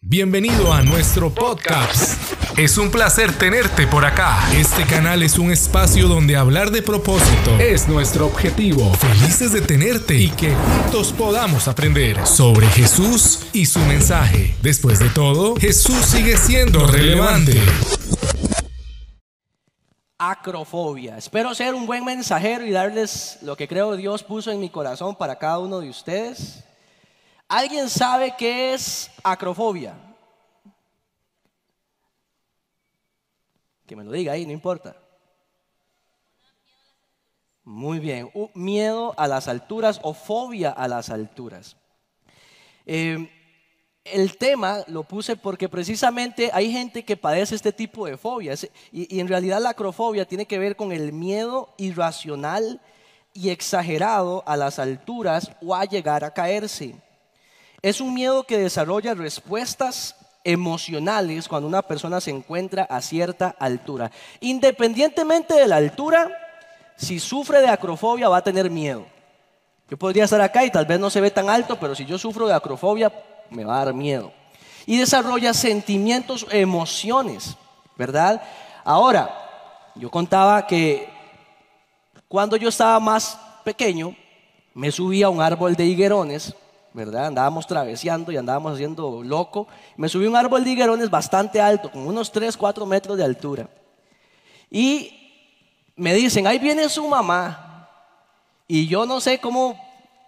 Bienvenido 0.00 0.72
a 0.72 0.82
nuestro 0.82 1.34
podcast. 1.34 2.32
Es 2.56 2.78
un 2.78 2.92
placer 2.92 3.36
tenerte 3.36 3.88
por 3.88 4.04
acá. 4.04 4.38
Este 4.54 4.84
canal 4.84 5.24
es 5.24 5.38
un 5.38 5.50
espacio 5.50 6.06
donde 6.06 6.36
hablar 6.36 6.70
de 6.70 6.82
propósito 6.82 7.58
es 7.58 7.88
nuestro 7.88 8.26
objetivo. 8.26 8.94
Felices 8.94 9.52
de 9.52 9.60
tenerte 9.60 10.14
y 10.14 10.30
que 10.30 10.54
juntos 10.54 11.12
podamos 11.12 11.66
aprender 11.66 12.24
sobre 12.28 12.68
Jesús 12.68 13.48
y 13.52 13.66
su 13.66 13.80
mensaje. 13.80 14.54
Después 14.62 15.00
de 15.00 15.08
todo, 15.10 15.56
Jesús 15.56 16.04
sigue 16.04 16.36
siendo 16.36 16.86
relevante. 16.86 17.60
Acrofobia. 20.16 21.18
Espero 21.18 21.56
ser 21.56 21.74
un 21.74 21.86
buen 21.86 22.04
mensajero 22.04 22.64
y 22.64 22.70
darles 22.70 23.40
lo 23.42 23.56
que 23.56 23.66
creo 23.66 23.96
Dios 23.96 24.22
puso 24.22 24.52
en 24.52 24.60
mi 24.60 24.70
corazón 24.70 25.16
para 25.16 25.40
cada 25.40 25.58
uno 25.58 25.80
de 25.80 25.90
ustedes. 25.90 26.67
¿Alguien 27.48 27.88
sabe 27.88 28.34
qué 28.36 28.74
es 28.74 29.10
acrofobia? 29.24 29.94
Que 33.86 33.96
me 33.96 34.04
lo 34.04 34.12
diga 34.12 34.34
ahí, 34.34 34.44
no 34.44 34.52
importa. 34.52 34.94
Muy 37.64 38.00
bien, 38.00 38.30
miedo 38.54 39.14
a 39.16 39.26
las 39.26 39.48
alturas 39.48 39.98
o 40.02 40.12
fobia 40.12 40.70
a 40.70 40.88
las 40.88 41.08
alturas. 41.08 41.78
Eh, 42.84 43.30
el 44.04 44.36
tema 44.36 44.84
lo 44.86 45.04
puse 45.04 45.36
porque 45.36 45.70
precisamente 45.70 46.50
hay 46.52 46.70
gente 46.70 47.02
que 47.02 47.16
padece 47.16 47.54
este 47.54 47.72
tipo 47.72 48.06
de 48.06 48.18
fobias 48.18 48.68
y, 48.92 49.14
y, 49.14 49.20
en 49.20 49.28
realidad 49.28 49.60
la 49.60 49.70
acrofobia 49.70 50.26
tiene 50.26 50.46
que 50.46 50.58
ver 50.58 50.76
con 50.76 50.92
el 50.92 51.14
miedo 51.14 51.74
irracional 51.78 52.80
y 53.32 53.50
exagerado 53.50 54.42
a 54.46 54.56
las 54.56 54.78
alturas 54.78 55.50
o 55.62 55.74
a 55.74 55.84
llegar 55.84 56.24
a 56.24 56.32
caerse. 56.32 57.07
Es 57.80 58.00
un 58.00 58.12
miedo 58.14 58.42
que 58.42 58.58
desarrolla 58.58 59.14
respuestas 59.14 60.16
emocionales 60.42 61.46
cuando 61.46 61.68
una 61.68 61.82
persona 61.82 62.20
se 62.20 62.30
encuentra 62.30 62.84
a 62.84 63.00
cierta 63.00 63.54
altura. 63.58 64.10
Independientemente 64.40 65.54
de 65.54 65.66
la 65.66 65.76
altura, 65.76 66.30
si 66.96 67.20
sufre 67.20 67.60
de 67.60 67.68
acrofobia 67.68 68.28
va 68.28 68.38
a 68.38 68.44
tener 68.44 68.68
miedo. 68.70 69.06
Yo 69.88 69.96
podría 69.96 70.24
estar 70.24 70.40
acá 70.40 70.64
y 70.64 70.70
tal 70.70 70.86
vez 70.86 70.98
no 70.98 71.08
se 71.08 71.20
ve 71.20 71.30
tan 71.30 71.48
alto, 71.48 71.78
pero 71.78 71.94
si 71.94 72.04
yo 72.04 72.18
sufro 72.18 72.48
de 72.48 72.54
acrofobia, 72.54 73.12
me 73.50 73.64
va 73.64 73.80
a 73.80 73.84
dar 73.84 73.94
miedo. 73.94 74.32
Y 74.84 74.98
desarrolla 74.98 75.54
sentimientos, 75.54 76.46
emociones, 76.50 77.56
¿verdad? 77.96 78.42
Ahora, 78.84 79.30
yo 79.94 80.10
contaba 80.10 80.66
que 80.66 81.08
cuando 82.26 82.56
yo 82.56 82.68
estaba 82.68 82.98
más 82.98 83.38
pequeño, 83.64 84.16
me 84.74 84.90
subía 84.90 85.26
a 85.26 85.30
un 85.30 85.40
árbol 85.40 85.76
de 85.76 85.86
higuerones, 85.86 86.54
¿verdad? 86.92 87.26
Andábamos 87.26 87.66
traveseando 87.66 88.32
y 88.32 88.36
andábamos 88.36 88.74
haciendo 88.74 89.22
loco. 89.22 89.68
Me 89.96 90.08
subí 90.08 90.26
a 90.26 90.30
un 90.30 90.36
árbol 90.36 90.64
de 90.64 90.70
higuerones 90.70 91.10
bastante 91.10 91.60
alto, 91.60 91.90
con 91.90 92.06
unos 92.06 92.32
3, 92.32 92.56
4 92.56 92.86
metros 92.86 93.16
de 93.16 93.24
altura. 93.24 93.68
Y 94.70 95.12
me 95.96 96.14
dicen, 96.14 96.46
ahí 96.46 96.58
viene 96.58 96.88
su 96.88 97.06
mamá. 97.08 97.88
Y 98.66 98.86
yo 98.86 99.06
no 99.06 99.20
sé 99.20 99.38
cómo, 99.38 99.78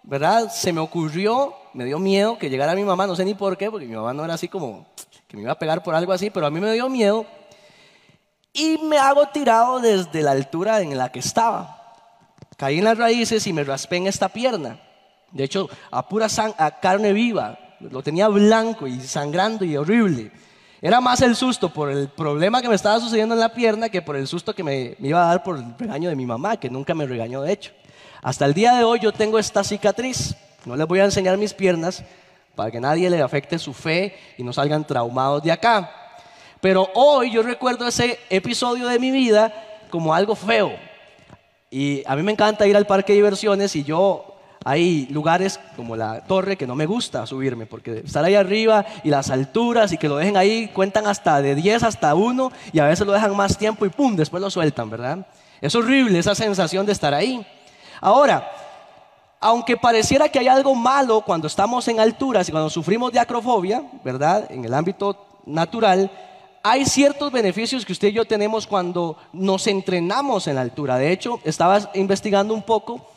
¿verdad? 0.03 0.51
Se 0.51 0.73
me 0.73 0.79
ocurrió 0.79 1.55
me 1.73 1.85
dio 1.85 1.99
miedo 1.99 2.37
que 2.37 2.49
llegara 2.49 2.75
mi 2.75 2.83
mamá, 2.83 3.07
no 3.07 3.15
sé 3.15 3.25
ni 3.25 3.33
por 3.33 3.57
qué, 3.57 3.71
porque 3.71 3.85
mi 3.85 3.95
mamá 3.95 4.13
no 4.13 4.25
era 4.25 4.33
así 4.33 4.47
como 4.47 4.85
que 5.27 5.37
me 5.37 5.43
iba 5.43 5.51
a 5.53 5.59
pegar 5.59 5.81
por 5.81 5.95
algo 5.95 6.11
así, 6.11 6.29
pero 6.29 6.45
a 6.45 6.51
mí 6.51 6.59
me 6.59 6.73
dio 6.73 6.89
miedo. 6.89 7.25
Y 8.53 8.77
me 8.79 8.97
hago 8.97 9.27
tirado 9.29 9.79
desde 9.79 10.21
la 10.21 10.31
altura 10.31 10.81
en 10.81 10.97
la 10.97 11.09
que 11.09 11.19
estaba. 11.19 11.93
Caí 12.57 12.79
en 12.79 12.83
las 12.83 12.97
raíces 12.97 13.47
y 13.47 13.53
me 13.53 13.63
raspé 13.63 13.95
en 13.95 14.07
esta 14.07 14.27
pierna. 14.27 14.81
De 15.31 15.43
hecho, 15.43 15.69
a 15.89 16.07
pura 16.07 16.27
a 16.57 16.79
carne 16.79 17.13
viva. 17.13 17.57
Lo 17.79 18.03
tenía 18.03 18.27
blanco 18.27 18.87
y 18.87 18.99
sangrando 19.01 19.65
y 19.65 19.75
horrible. 19.75 20.31
Era 20.81 20.99
más 20.99 21.21
el 21.21 21.35
susto 21.35 21.71
por 21.71 21.91
el 21.91 22.09
problema 22.09 22.61
que 22.61 22.67
me 22.67 22.75
estaba 22.75 22.99
sucediendo 22.99 23.35
en 23.35 23.39
la 23.39 23.53
pierna 23.53 23.89
que 23.89 24.01
por 24.01 24.15
el 24.15 24.27
susto 24.27 24.53
que 24.53 24.63
me, 24.63 24.95
me 24.99 25.09
iba 25.09 25.23
a 25.23 25.27
dar 25.27 25.43
por 25.43 25.57
el 25.57 25.77
regaño 25.77 26.09
de 26.09 26.15
mi 26.15 26.25
mamá, 26.25 26.57
que 26.57 26.69
nunca 26.69 26.93
me 26.95 27.05
regañó 27.05 27.41
de 27.41 27.53
hecho. 27.53 27.71
Hasta 28.21 28.45
el 28.45 28.53
día 28.53 28.73
de 28.73 28.83
hoy 28.83 28.99
yo 28.99 29.11
tengo 29.11 29.39
esta 29.39 29.63
cicatriz. 29.63 30.35
No 30.65 30.75
les 30.75 30.87
voy 30.87 30.99
a 30.99 31.05
enseñar 31.05 31.37
mis 31.37 31.53
piernas 31.53 32.03
para 32.55 32.71
que 32.71 32.79
nadie 32.79 33.09
le 33.09 33.21
afecte 33.21 33.57
su 33.57 33.73
fe 33.73 34.15
y 34.37 34.43
no 34.43 34.53
salgan 34.53 34.85
traumados 34.85 35.41
de 35.43 35.51
acá. 35.51 35.91
Pero 36.59 36.89
hoy 36.93 37.31
yo 37.31 37.41
recuerdo 37.41 37.87
ese 37.87 38.19
episodio 38.29 38.87
de 38.87 38.99
mi 38.99 39.09
vida 39.09 39.53
como 39.89 40.13
algo 40.13 40.35
feo. 40.35 40.71
Y 41.71 42.03
a 42.05 42.15
mí 42.15 42.21
me 42.21 42.31
encanta 42.31 42.67
ir 42.67 42.77
al 42.77 42.85
parque 42.85 43.13
de 43.13 43.17
diversiones 43.17 43.75
y 43.75 43.83
yo 43.83 44.30
hay 44.63 45.07
lugares 45.07 45.59
como 45.75 45.95
la 45.95 46.21
torre 46.21 46.55
que 46.55 46.67
no 46.67 46.75
me 46.75 46.85
gusta 46.85 47.25
subirme, 47.25 47.65
porque 47.65 48.03
estar 48.05 48.23
ahí 48.23 48.35
arriba 48.35 48.85
y 49.03 49.09
las 49.09 49.29
alturas 49.29 49.91
y 49.91 49.97
que 49.97 50.07
lo 50.07 50.17
dejen 50.17 50.37
ahí 50.37 50.67
cuentan 50.67 51.07
hasta 51.07 51.41
de 51.41 51.55
10 51.55 51.83
hasta 51.83 52.13
1 52.13 52.51
y 52.71 52.79
a 52.79 52.85
veces 52.85 53.05
lo 53.05 53.13
dejan 53.13 53.35
más 53.35 53.57
tiempo 53.57 53.85
y 53.85 53.89
pum, 53.89 54.15
después 54.15 54.41
lo 54.41 54.51
sueltan, 54.51 54.89
¿verdad? 54.89 55.25
Es 55.61 55.73
horrible 55.73 56.19
esa 56.19 56.35
sensación 56.35 56.85
de 56.85 56.91
estar 56.91 57.13
ahí. 57.13 57.45
Ahora, 57.99 58.51
aunque 59.39 59.77
pareciera 59.77 60.29
que 60.29 60.37
hay 60.37 60.47
algo 60.47 60.75
malo 60.75 61.21
cuando 61.21 61.47
estamos 61.47 61.87
en 61.87 61.99
alturas 61.99 62.47
y 62.47 62.51
cuando 62.51 62.69
sufrimos 62.69 63.11
de 63.11 63.19
acrofobia, 63.19 63.83
¿verdad? 64.03 64.51
En 64.51 64.63
el 64.63 64.73
ámbito 64.73 65.25
natural, 65.47 66.11
hay 66.63 66.85
ciertos 66.85 67.31
beneficios 67.31 67.83
que 67.83 67.93
usted 67.93 68.09
y 68.09 68.13
yo 68.13 68.25
tenemos 68.25 68.67
cuando 68.67 69.17
nos 69.33 69.65
entrenamos 69.65 70.45
en 70.45 70.55
la 70.55 70.61
altura. 70.61 70.97
De 70.97 71.11
hecho, 71.11 71.39
estaba 71.43 71.79
investigando 71.95 72.53
un 72.53 72.61
poco 72.61 73.10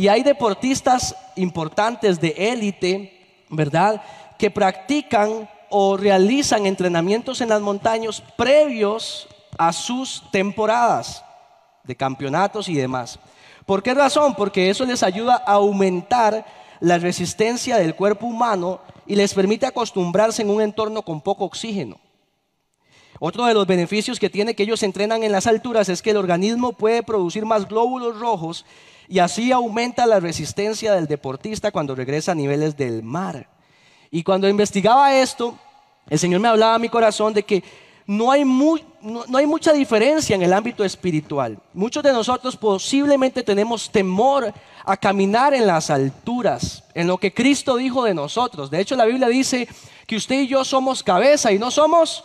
y 0.00 0.08
hay 0.08 0.22
deportistas 0.22 1.14
importantes 1.36 2.18
de 2.18 2.28
élite, 2.34 3.44
¿verdad? 3.50 4.00
Que 4.38 4.50
practican 4.50 5.46
o 5.68 5.98
realizan 5.98 6.64
entrenamientos 6.64 7.42
en 7.42 7.50
las 7.50 7.60
montañas 7.60 8.22
previos 8.34 9.28
a 9.58 9.74
sus 9.74 10.22
temporadas 10.30 11.22
de 11.84 11.94
campeonatos 11.94 12.70
y 12.70 12.76
demás. 12.76 13.18
¿Por 13.66 13.82
qué 13.82 13.92
razón? 13.92 14.34
Porque 14.34 14.70
eso 14.70 14.86
les 14.86 15.02
ayuda 15.02 15.44
a 15.46 15.52
aumentar 15.52 16.46
la 16.80 16.96
resistencia 16.96 17.76
del 17.76 17.94
cuerpo 17.94 18.24
humano 18.24 18.80
y 19.06 19.16
les 19.16 19.34
permite 19.34 19.66
acostumbrarse 19.66 20.40
en 20.40 20.48
un 20.48 20.62
entorno 20.62 21.02
con 21.02 21.20
poco 21.20 21.44
oxígeno. 21.44 21.98
Otro 23.22 23.44
de 23.44 23.52
los 23.52 23.66
beneficios 23.66 24.18
que 24.18 24.30
tiene 24.30 24.54
que 24.54 24.62
ellos 24.62 24.82
entrenan 24.82 25.22
en 25.22 25.30
las 25.30 25.46
alturas 25.46 25.90
es 25.90 26.00
que 26.00 26.10
el 26.10 26.16
organismo 26.16 26.72
puede 26.72 27.02
producir 27.02 27.44
más 27.44 27.68
glóbulos 27.68 28.18
rojos 28.18 28.64
y 29.08 29.18
así 29.18 29.52
aumenta 29.52 30.06
la 30.06 30.20
resistencia 30.20 30.94
del 30.94 31.06
deportista 31.06 31.70
cuando 31.70 31.94
regresa 31.94 32.32
a 32.32 32.34
niveles 32.34 32.78
del 32.78 33.02
mar. 33.02 33.46
Y 34.10 34.22
cuando 34.22 34.48
investigaba 34.48 35.14
esto, 35.14 35.54
el 36.08 36.18
Señor 36.18 36.40
me 36.40 36.48
hablaba 36.48 36.76
a 36.76 36.78
mi 36.78 36.88
corazón 36.88 37.34
de 37.34 37.42
que 37.42 37.62
no 38.06 38.32
hay, 38.32 38.42
no, 38.42 39.36
hay 39.36 39.46
mucha 39.46 39.74
diferencia 39.74 40.34
en 40.34 40.42
el 40.42 40.54
ámbito 40.54 40.82
espiritual. 40.82 41.58
Muchos 41.74 42.02
de 42.02 42.14
nosotros 42.14 42.56
posiblemente 42.56 43.42
tenemos 43.42 43.90
temor 43.90 44.50
a 44.82 44.96
caminar 44.96 45.52
en 45.52 45.66
las 45.66 45.90
alturas, 45.90 46.84
en 46.94 47.06
lo 47.06 47.18
que 47.18 47.34
Cristo 47.34 47.76
dijo 47.76 48.02
de 48.02 48.14
nosotros. 48.14 48.70
De 48.70 48.80
hecho, 48.80 48.96
la 48.96 49.04
Biblia 49.04 49.28
dice 49.28 49.68
que 50.06 50.16
usted 50.16 50.40
y 50.40 50.48
yo 50.48 50.64
somos 50.64 51.02
cabeza 51.02 51.52
y 51.52 51.58
no 51.58 51.70
somos 51.70 52.24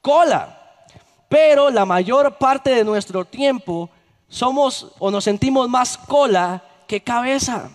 cola. 0.00 0.84
Pero 1.28 1.70
la 1.70 1.84
mayor 1.84 2.38
parte 2.38 2.70
de 2.70 2.84
nuestro 2.84 3.24
tiempo 3.24 3.90
somos 4.28 4.92
o 4.98 5.10
nos 5.10 5.24
sentimos 5.24 5.68
más 5.68 5.96
cola 5.96 6.62
que 6.86 7.02
cabeza. 7.02 7.70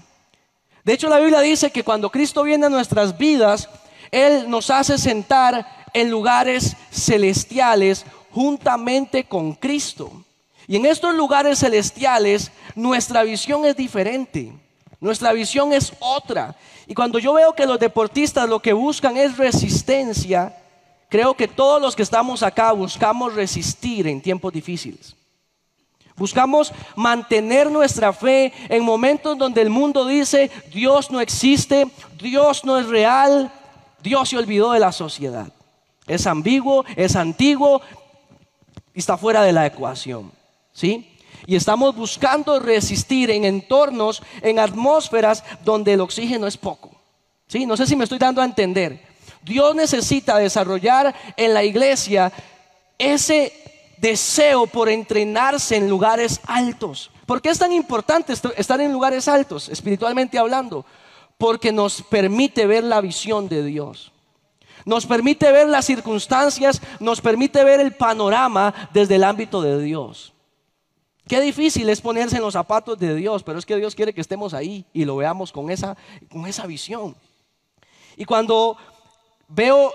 De 0.84 0.94
hecho, 0.94 1.10
la 1.10 1.20
Biblia 1.20 1.40
dice 1.40 1.72
que 1.72 1.84
cuando 1.84 2.12
Cristo 2.12 2.44
viene 2.44 2.66
a 2.66 2.70
nuestras 2.70 3.18
vidas, 3.18 3.70
Él 4.12 4.50
nos 4.50 4.70
hace 4.70 4.98
sentar 4.98 5.66
en 5.94 6.12
lugares 6.12 6.76
celestiales 6.92 8.06
juntamente 8.32 9.24
con 9.24 9.54
Cristo. 9.54 10.12
Y 10.68 10.76
en 10.76 10.86
estos 10.86 11.16
lugares 11.16 11.60
celestiales 11.60 12.52
nuestra 12.76 13.24
visión 13.24 13.66
es 13.66 13.76
diferente, 13.76 14.52
nuestra 15.00 15.32
visión 15.32 15.74
es 15.74 15.94
otra. 16.00 16.56
Y 16.88 16.94
cuando 16.94 17.20
yo 17.20 17.34
veo 17.34 17.54
que 17.54 17.66
los 17.66 17.80
deportistas 17.80 18.50
lo 18.50 18.62
que 18.62 18.74
buscan 18.74 19.18
es 19.18 19.38
resistencia, 19.38 20.56
creo 21.16 21.34
que 21.34 21.48
todos 21.48 21.82
los 21.82 21.96
que 21.96 22.04
estamos 22.04 22.44
acá 22.44 22.74
buscamos 22.74 23.34
resistir 23.34 24.06
en 24.06 24.22
tiempos 24.22 24.52
difíciles. 24.52 25.16
Buscamos 26.18 26.74
mantener 26.98 27.72
nuestra 27.72 28.12
fe 28.12 28.52
en 28.68 28.84
momentos 28.84 29.38
donde 29.38 29.62
el 29.62 29.70
mundo 29.70 30.06
dice, 30.06 30.52
Dios 30.74 31.12
no 31.12 31.22
existe, 31.22 31.88
Dios 32.22 32.66
no 32.66 32.78
es 32.78 32.88
real, 32.88 33.50
Dios 34.04 34.28
se 34.28 34.38
olvidó 34.38 34.74
de 34.74 34.82
la 34.82 34.92
sociedad. 34.92 35.48
Es 36.06 36.28
ambiguo, 36.28 36.84
es 36.98 37.16
antiguo 37.16 37.82
y 38.94 39.00
está 39.00 39.18
fuera 39.18 39.42
de 39.44 39.54
la 39.54 39.66
ecuación. 39.66 40.34
¿Sí? 40.74 41.16
Y 41.46 41.56
estamos 41.56 41.96
buscando 41.96 42.60
resistir 42.60 43.32
en 43.32 43.46
entornos, 43.46 44.22
en 44.42 44.60
atmósferas 44.60 45.46
donde 45.64 45.94
el 45.94 46.02
oxígeno 46.02 46.46
es 46.46 46.58
poco. 46.58 46.92
¿Sí? 47.48 47.66
No 47.66 47.78
sé 47.78 47.88
si 47.88 47.96
me 47.96 48.04
estoy 48.04 48.20
dando 48.20 48.42
a 48.42 48.46
entender. 48.46 49.15
Dios 49.46 49.76
necesita 49.76 50.40
desarrollar 50.40 51.14
en 51.38 51.54
la 51.54 51.64
iglesia 51.64 52.32
ese 52.98 53.54
deseo 53.98 54.66
por 54.66 54.90
entrenarse 54.90 55.76
en 55.76 55.88
lugares 55.88 56.42
altos. 56.48 57.12
¿Por 57.28 57.42
qué 57.42 57.50
es 57.50 57.60
tan 57.60 57.72
importante 57.72 58.34
estar 58.34 58.82
en 58.82 58.92
lugares 58.92 59.28
altos, 59.28 59.70
espiritualmente 59.70 60.40
hablando? 60.40 60.84
Porque 61.38 61.72
nos 61.72 62.02
permite 62.02 62.66
ver 62.66 62.84
la 62.84 63.02
visión 63.02 63.48
de 63.48 63.64
Dios. 63.64 64.12
Nos 64.84 65.06
permite 65.06 65.52
ver 65.52 65.68
las 65.68 65.86
circunstancias, 65.86 66.82
nos 67.00 67.22
permite 67.22 67.64
ver 67.64 67.80
el 67.80 67.94
panorama 67.94 68.74
desde 68.94 69.16
el 69.16 69.24
ámbito 69.24 69.62
de 69.62 69.82
Dios. 69.82 70.34
Qué 71.28 71.40
difícil 71.42 71.90
es 71.90 72.02
ponerse 72.02 72.38
en 72.38 72.44
los 72.44 72.54
zapatos 72.54 72.98
de 72.98 73.16
Dios, 73.16 73.44
pero 73.44 73.60
es 73.60 73.66
que 73.66 73.76
Dios 73.78 73.96
quiere 73.96 74.14
que 74.14 74.22
estemos 74.22 74.54
ahí 74.54 74.86
y 74.94 75.06
lo 75.06 75.16
veamos 75.16 75.52
con 75.52 75.70
esa, 75.72 75.98
con 76.32 76.46
esa 76.46 76.68
visión. 76.68 77.16
Y 78.16 78.26
cuando 78.26 78.78
veo 79.48 79.94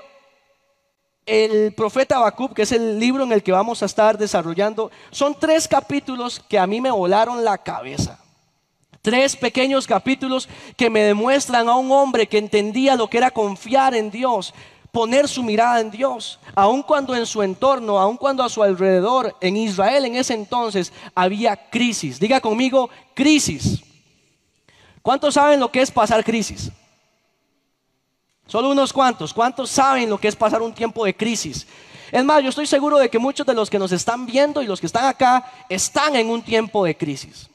el 1.26 1.72
profeta 1.74 2.16
Habacuc, 2.16 2.54
que 2.54 2.62
es 2.62 2.72
el 2.72 2.98
libro 2.98 3.22
en 3.22 3.32
el 3.32 3.42
que 3.42 3.52
vamos 3.52 3.82
a 3.82 3.86
estar 3.86 4.18
desarrollando, 4.18 4.90
son 5.10 5.38
tres 5.38 5.68
capítulos 5.68 6.40
que 6.40 6.58
a 6.58 6.66
mí 6.66 6.80
me 6.80 6.90
volaron 6.90 7.44
la 7.44 7.58
cabeza. 7.58 8.18
Tres 9.02 9.36
pequeños 9.36 9.86
capítulos 9.86 10.48
que 10.76 10.90
me 10.90 11.02
demuestran 11.02 11.68
a 11.68 11.76
un 11.76 11.90
hombre 11.92 12.26
que 12.26 12.38
entendía 12.38 12.96
lo 12.96 13.08
que 13.08 13.18
era 13.18 13.30
confiar 13.30 13.94
en 13.94 14.10
Dios, 14.10 14.52
poner 14.90 15.28
su 15.28 15.42
mirada 15.42 15.80
en 15.80 15.90
Dios, 15.90 16.40
aun 16.54 16.82
cuando 16.82 17.14
en 17.14 17.24
su 17.24 17.42
entorno, 17.42 17.98
aun 17.98 18.16
cuando 18.16 18.42
a 18.42 18.48
su 18.48 18.62
alrededor, 18.62 19.36
en 19.40 19.56
Israel 19.56 20.04
en 20.04 20.16
ese 20.16 20.34
entonces, 20.34 20.92
había 21.14 21.70
crisis. 21.70 22.18
Diga 22.18 22.40
conmigo, 22.40 22.90
crisis. 23.14 23.82
¿Cuántos 25.00 25.34
saben 25.34 25.60
lo 25.60 25.70
que 25.70 25.80
es 25.80 25.90
pasar 25.90 26.24
crisis? 26.24 26.70
Solo 28.50 28.70
unos 28.70 28.92
cuantos. 28.92 29.32
¿Cuántos 29.32 29.70
saben 29.70 30.10
lo 30.10 30.18
que 30.18 30.26
es 30.26 30.34
pasar 30.34 30.60
un 30.60 30.74
tiempo 30.74 31.04
de 31.04 31.14
crisis? 31.14 31.68
Es 32.10 32.24
más, 32.24 32.42
yo 32.42 32.48
estoy 32.48 32.66
seguro 32.66 32.98
de 32.98 33.08
que 33.08 33.20
muchos 33.20 33.46
de 33.46 33.54
los 33.54 33.70
que 33.70 33.78
nos 33.78 33.92
están 33.92 34.26
viendo 34.26 34.60
y 34.60 34.66
los 34.66 34.80
que 34.80 34.86
están 34.86 35.04
acá 35.04 35.44
están 35.68 36.16
en 36.16 36.28
un 36.28 36.42
tiempo 36.42 36.84
de 36.84 36.96
crisis. 36.96 37.48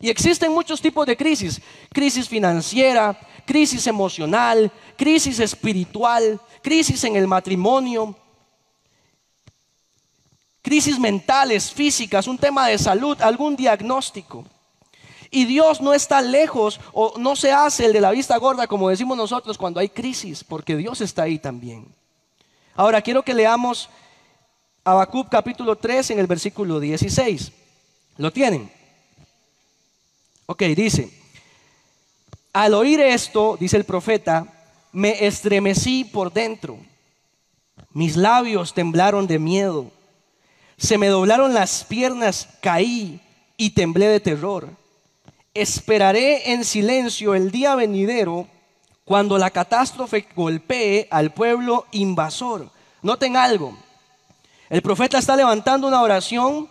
Y 0.00 0.10
existen 0.10 0.50
muchos 0.50 0.80
tipos 0.80 1.06
de 1.06 1.16
crisis. 1.16 1.62
Crisis 1.92 2.28
financiera, 2.28 3.16
crisis 3.46 3.86
emocional, 3.86 4.72
crisis 4.96 5.38
espiritual, 5.38 6.40
crisis 6.60 7.04
en 7.04 7.14
el 7.14 7.28
matrimonio, 7.28 8.16
crisis 10.60 10.98
mentales, 10.98 11.70
físicas, 11.70 12.26
un 12.26 12.36
tema 12.36 12.66
de 12.66 12.78
salud, 12.78 13.16
algún 13.22 13.54
diagnóstico. 13.54 14.44
Y 15.30 15.44
Dios 15.44 15.80
no 15.80 15.94
está 15.94 16.20
lejos 16.20 16.80
o 16.92 17.14
no 17.18 17.36
se 17.36 17.52
hace 17.52 17.86
el 17.86 17.92
de 17.92 18.00
la 18.00 18.10
vista 18.10 18.36
gorda 18.36 18.66
como 18.66 18.88
decimos 18.88 19.16
nosotros 19.16 19.56
cuando 19.56 19.78
hay 19.78 19.88
crisis, 19.88 20.42
porque 20.42 20.76
Dios 20.76 21.00
está 21.00 21.22
ahí 21.22 21.38
también. 21.38 21.86
Ahora 22.74 23.00
quiero 23.00 23.22
que 23.22 23.34
leamos 23.34 23.88
Habacuc 24.82 25.28
capítulo 25.28 25.76
3 25.76 26.10
en 26.10 26.18
el 26.18 26.26
versículo 26.26 26.80
16. 26.80 27.52
¿Lo 28.16 28.32
tienen? 28.32 28.70
Ok, 30.46 30.62
dice, 30.62 31.10
al 32.52 32.74
oír 32.74 33.00
esto, 33.00 33.56
dice 33.60 33.76
el 33.76 33.84
profeta, 33.84 34.46
me 34.90 35.24
estremecí 35.26 36.04
por 36.04 36.32
dentro, 36.32 36.78
mis 37.92 38.16
labios 38.16 38.74
temblaron 38.74 39.28
de 39.28 39.38
miedo, 39.38 39.92
se 40.76 40.98
me 40.98 41.06
doblaron 41.06 41.54
las 41.54 41.84
piernas, 41.84 42.48
caí 42.60 43.20
y 43.56 43.70
temblé 43.70 44.08
de 44.08 44.18
terror. 44.18 44.79
Esperaré 45.52 46.52
en 46.52 46.64
silencio 46.64 47.34
el 47.34 47.50
día 47.50 47.74
venidero 47.74 48.46
cuando 49.04 49.36
la 49.36 49.50
catástrofe 49.50 50.28
golpee 50.36 51.08
al 51.10 51.32
pueblo 51.32 51.86
invasor. 51.90 52.70
Noten 53.02 53.36
algo. 53.36 53.76
El 54.68 54.82
profeta 54.82 55.18
está 55.18 55.34
levantando 55.34 55.88
una 55.88 56.02
oración 56.02 56.70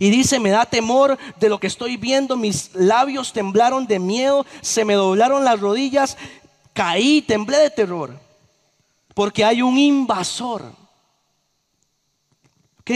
y 0.00 0.10
dice, 0.10 0.40
me 0.40 0.50
da 0.50 0.66
temor 0.66 1.16
de 1.38 1.48
lo 1.48 1.60
que 1.60 1.68
estoy 1.68 1.96
viendo, 1.96 2.36
mis 2.36 2.74
labios 2.74 3.32
temblaron 3.32 3.86
de 3.86 4.00
miedo, 4.00 4.44
se 4.60 4.84
me 4.84 4.94
doblaron 4.94 5.44
las 5.44 5.60
rodillas, 5.60 6.16
caí, 6.72 7.22
temblé 7.22 7.58
de 7.58 7.70
terror, 7.70 8.18
porque 9.14 9.44
hay 9.44 9.62
un 9.62 9.78
invasor. 9.78 10.72
¿Ok? 12.80 12.90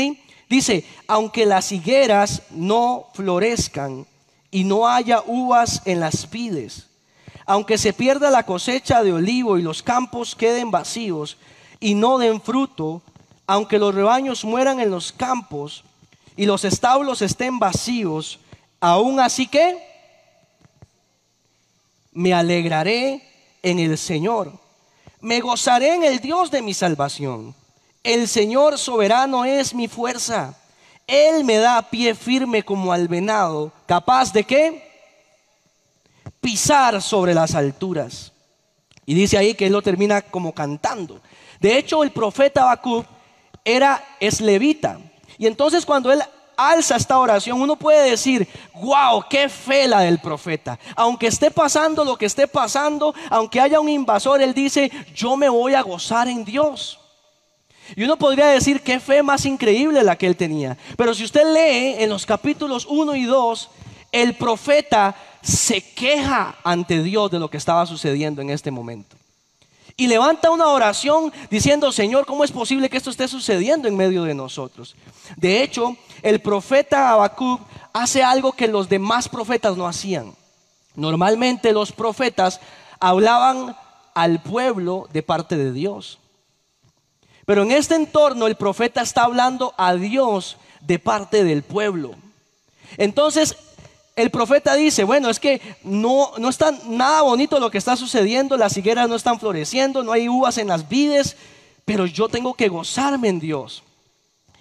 Dice, 0.48 0.84
aunque 1.06 1.46
las 1.46 1.70
higueras 1.70 2.42
no 2.50 3.06
florezcan 3.14 4.06
y 4.54 4.62
no 4.62 4.86
haya 4.86 5.20
uvas 5.26 5.82
en 5.84 5.98
las 5.98 6.30
vides. 6.30 6.86
Aunque 7.44 7.76
se 7.76 7.92
pierda 7.92 8.30
la 8.30 8.46
cosecha 8.46 9.02
de 9.02 9.12
olivo 9.12 9.58
y 9.58 9.62
los 9.62 9.82
campos 9.82 10.36
queden 10.36 10.70
vacíos 10.70 11.38
y 11.80 11.96
no 11.96 12.18
den 12.18 12.40
fruto, 12.40 13.02
aunque 13.48 13.80
los 13.80 13.92
rebaños 13.92 14.44
mueran 14.44 14.78
en 14.78 14.92
los 14.92 15.10
campos 15.10 15.82
y 16.36 16.46
los 16.46 16.64
establos 16.64 17.20
estén 17.20 17.58
vacíos, 17.58 18.38
aún 18.78 19.18
así 19.18 19.48
que 19.48 19.76
me 22.12 22.32
alegraré 22.32 23.28
en 23.60 23.80
el 23.80 23.98
Señor, 23.98 24.52
me 25.20 25.40
gozaré 25.40 25.96
en 25.96 26.04
el 26.04 26.20
Dios 26.20 26.52
de 26.52 26.62
mi 26.62 26.74
salvación. 26.74 27.56
El 28.04 28.28
Señor 28.28 28.78
soberano 28.78 29.44
es 29.44 29.74
mi 29.74 29.88
fuerza. 29.88 30.56
Él 31.06 31.44
me 31.44 31.58
da 31.58 31.82
pie 31.82 32.14
firme 32.14 32.62
como 32.62 32.92
al 32.92 33.08
venado, 33.08 33.72
capaz 33.86 34.32
de 34.32 34.44
qué? 34.44 34.90
Pisar 36.40 37.02
sobre 37.02 37.34
las 37.34 37.54
alturas. 37.54 38.32
Y 39.06 39.14
dice 39.14 39.36
ahí 39.36 39.54
que 39.54 39.66
él 39.66 39.72
lo 39.72 39.82
termina 39.82 40.22
como 40.22 40.52
cantando. 40.52 41.20
De 41.60 41.76
hecho, 41.76 42.02
el 42.02 42.10
profeta 42.10 42.62
Habacuc 42.62 43.06
era 43.64 44.02
eslevita. 44.20 44.98
Y 45.38 45.46
entonces 45.46 45.84
cuando 45.84 46.10
él 46.12 46.22
alza 46.56 46.96
esta 46.96 47.18
oración, 47.18 47.60
uno 47.60 47.76
puede 47.76 48.10
decir, 48.10 48.48
wow, 48.74 49.24
qué 49.28 49.48
fe 49.48 49.86
la 49.88 50.00
del 50.00 50.18
profeta. 50.18 50.78
Aunque 50.96 51.26
esté 51.26 51.50
pasando 51.50 52.04
lo 52.04 52.16
que 52.16 52.26
esté 52.26 52.46
pasando, 52.46 53.14
aunque 53.30 53.60
haya 53.60 53.80
un 53.80 53.88
invasor, 53.88 54.40
él 54.40 54.54
dice, 54.54 54.90
yo 55.14 55.36
me 55.36 55.48
voy 55.48 55.74
a 55.74 55.82
gozar 55.82 56.28
en 56.28 56.44
Dios. 56.44 57.00
Y 57.96 58.04
uno 58.04 58.16
podría 58.16 58.46
decir 58.46 58.80
qué 58.82 59.00
fe 59.00 59.22
más 59.22 59.44
increíble 59.44 60.02
la 60.02 60.16
que 60.16 60.26
él 60.26 60.36
tenía. 60.36 60.76
Pero 60.96 61.14
si 61.14 61.24
usted 61.24 61.44
lee 61.52 62.02
en 62.02 62.10
los 62.10 62.26
capítulos 62.26 62.86
1 62.88 63.14
y 63.16 63.24
2, 63.24 63.70
el 64.12 64.34
profeta 64.36 65.14
se 65.42 65.80
queja 65.80 66.56
ante 66.64 67.02
Dios 67.02 67.30
de 67.30 67.38
lo 67.38 67.50
que 67.50 67.58
estaba 67.58 67.84
sucediendo 67.86 68.40
en 68.40 68.50
este 68.50 68.70
momento. 68.70 69.16
Y 69.96 70.08
levanta 70.08 70.50
una 70.50 70.68
oración 70.68 71.32
diciendo, 71.50 71.92
Señor, 71.92 72.26
¿cómo 72.26 72.42
es 72.42 72.50
posible 72.50 72.90
que 72.90 72.96
esto 72.96 73.10
esté 73.10 73.28
sucediendo 73.28 73.86
en 73.86 73.96
medio 73.96 74.24
de 74.24 74.34
nosotros? 74.34 74.96
De 75.36 75.62
hecho, 75.62 75.96
el 76.22 76.40
profeta 76.40 77.10
Habacuc 77.10 77.60
hace 77.92 78.22
algo 78.22 78.52
que 78.52 78.66
los 78.66 78.88
demás 78.88 79.28
profetas 79.28 79.76
no 79.76 79.86
hacían. 79.86 80.34
Normalmente 80.96 81.72
los 81.72 81.92
profetas 81.92 82.60
hablaban 82.98 83.76
al 84.14 84.42
pueblo 84.42 85.08
de 85.12 85.22
parte 85.22 85.56
de 85.56 85.72
Dios. 85.72 86.18
Pero 87.46 87.62
en 87.62 87.72
este 87.72 87.94
entorno 87.94 88.46
el 88.46 88.56
profeta 88.56 89.02
está 89.02 89.24
hablando 89.24 89.74
a 89.76 89.94
Dios 89.94 90.56
de 90.80 90.98
parte 90.98 91.44
del 91.44 91.62
pueblo. 91.62 92.14
Entonces 92.96 93.56
el 94.16 94.30
profeta 94.30 94.74
dice, 94.74 95.04
bueno, 95.04 95.28
es 95.28 95.40
que 95.40 95.60
no, 95.82 96.32
no 96.38 96.48
está 96.48 96.72
nada 96.86 97.22
bonito 97.22 97.58
lo 97.58 97.70
que 97.70 97.78
está 97.78 97.96
sucediendo, 97.96 98.56
las 98.56 98.76
higueras 98.76 99.08
no 99.08 99.16
están 99.16 99.40
floreciendo, 99.40 100.04
no 100.04 100.12
hay 100.12 100.28
uvas 100.28 100.58
en 100.58 100.68
las 100.68 100.88
vides, 100.88 101.36
pero 101.84 102.06
yo 102.06 102.28
tengo 102.28 102.54
que 102.54 102.68
gozarme 102.68 103.28
en 103.28 103.40
Dios. 103.40 103.82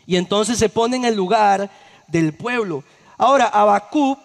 Y 0.06 0.16
entonces 0.16 0.58
se 0.58 0.70
pone 0.70 0.98
en 0.98 1.06
el 1.06 1.16
lugar 1.16 1.70
del 2.08 2.34
pueblo. 2.34 2.84
Ahora, 3.18 3.46
Abacú 3.46 4.18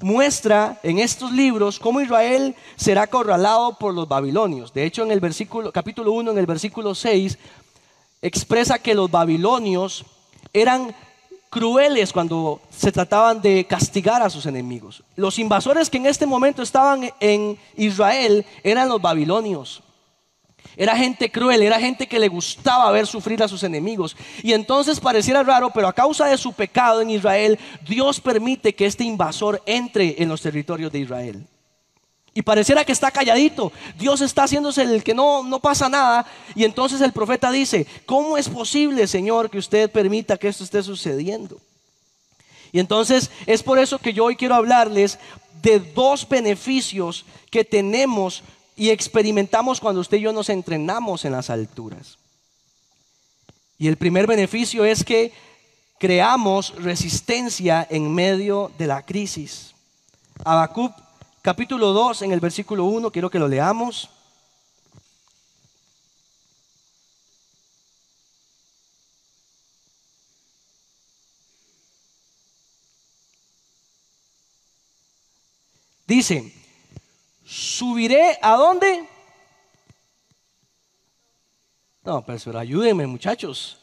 muestra 0.00 0.78
en 0.84 1.00
estos 1.00 1.32
libros 1.32 1.78
cómo 1.78 2.00
Israel 2.00 2.54
será 2.76 3.02
acorralado 3.02 3.76
por 3.78 3.92
los 3.92 4.08
babilonios. 4.08 4.72
De 4.72 4.84
hecho, 4.84 5.02
en 5.02 5.10
el 5.10 5.20
versículo, 5.20 5.72
capítulo 5.72 6.12
1, 6.12 6.30
en 6.30 6.38
el 6.38 6.46
versículo 6.46 6.94
6, 6.94 7.36
expresa 8.22 8.78
que 8.78 8.94
los 8.94 9.10
babilonios 9.10 10.04
eran 10.52 10.94
crueles 11.50 12.12
cuando 12.12 12.60
se 12.70 12.92
trataban 12.92 13.40
de 13.40 13.64
castigar 13.64 14.22
a 14.22 14.30
sus 14.30 14.46
enemigos. 14.46 15.02
Los 15.16 15.38
invasores 15.38 15.88
que 15.88 15.96
en 15.96 16.06
este 16.06 16.26
momento 16.26 16.62
estaban 16.62 17.10
en 17.20 17.58
Israel 17.76 18.44
eran 18.62 18.88
los 18.88 19.00
babilonios. 19.00 19.82
Era 20.76 20.96
gente 20.96 21.30
cruel, 21.30 21.62
era 21.62 21.80
gente 21.80 22.06
que 22.06 22.20
le 22.20 22.28
gustaba 22.28 22.90
ver 22.92 23.06
sufrir 23.06 23.42
a 23.42 23.48
sus 23.48 23.64
enemigos. 23.64 24.16
Y 24.42 24.52
entonces 24.52 25.00
pareciera 25.00 25.42
raro, 25.42 25.70
pero 25.70 25.88
a 25.88 25.92
causa 25.92 26.26
de 26.26 26.38
su 26.38 26.52
pecado 26.52 27.00
en 27.00 27.10
Israel, 27.10 27.58
Dios 27.86 28.20
permite 28.20 28.74
que 28.74 28.86
este 28.86 29.02
invasor 29.02 29.60
entre 29.66 30.22
en 30.22 30.28
los 30.28 30.40
territorios 30.40 30.92
de 30.92 31.00
Israel. 31.00 31.46
Y 32.38 32.42
pareciera 32.42 32.84
que 32.84 32.92
está 32.92 33.10
calladito. 33.10 33.72
Dios 33.98 34.20
está 34.20 34.44
haciéndose 34.44 34.82
el 34.82 35.02
que 35.02 35.12
no, 35.12 35.42
no 35.42 35.58
pasa 35.58 35.88
nada. 35.88 36.24
Y 36.54 36.62
entonces 36.62 37.00
el 37.00 37.12
profeta 37.12 37.50
dice, 37.50 37.84
¿cómo 38.06 38.38
es 38.38 38.48
posible, 38.48 39.08
Señor, 39.08 39.50
que 39.50 39.58
usted 39.58 39.90
permita 39.90 40.36
que 40.36 40.46
esto 40.46 40.62
esté 40.62 40.80
sucediendo? 40.84 41.60
Y 42.70 42.78
entonces 42.78 43.32
es 43.44 43.64
por 43.64 43.80
eso 43.80 43.98
que 43.98 44.12
yo 44.12 44.26
hoy 44.26 44.36
quiero 44.36 44.54
hablarles 44.54 45.18
de 45.62 45.80
dos 45.80 46.28
beneficios 46.28 47.24
que 47.50 47.64
tenemos 47.64 48.44
y 48.76 48.90
experimentamos 48.90 49.80
cuando 49.80 50.00
usted 50.00 50.18
y 50.18 50.20
yo 50.20 50.32
nos 50.32 50.48
entrenamos 50.48 51.24
en 51.24 51.32
las 51.32 51.50
alturas. 51.50 52.18
Y 53.78 53.88
el 53.88 53.96
primer 53.96 54.28
beneficio 54.28 54.84
es 54.84 55.02
que 55.02 55.32
creamos 55.98 56.72
resistencia 56.76 57.84
en 57.90 58.14
medio 58.14 58.70
de 58.78 58.86
la 58.86 59.02
crisis. 59.02 59.74
Habacuc 60.44 61.07
capítulo 61.48 61.94
2, 61.94 62.20
en 62.20 62.32
el 62.32 62.40
versículo 62.40 62.84
1, 62.84 63.10
quiero 63.10 63.30
que 63.30 63.38
lo 63.38 63.48
leamos. 63.48 64.10
Dice, 76.06 76.52
subiré 77.46 78.38
a 78.42 78.54
dónde? 78.56 79.08
No, 82.02 82.22
pero 82.26 82.58
ayúdenme 82.58 83.06
muchachos, 83.06 83.78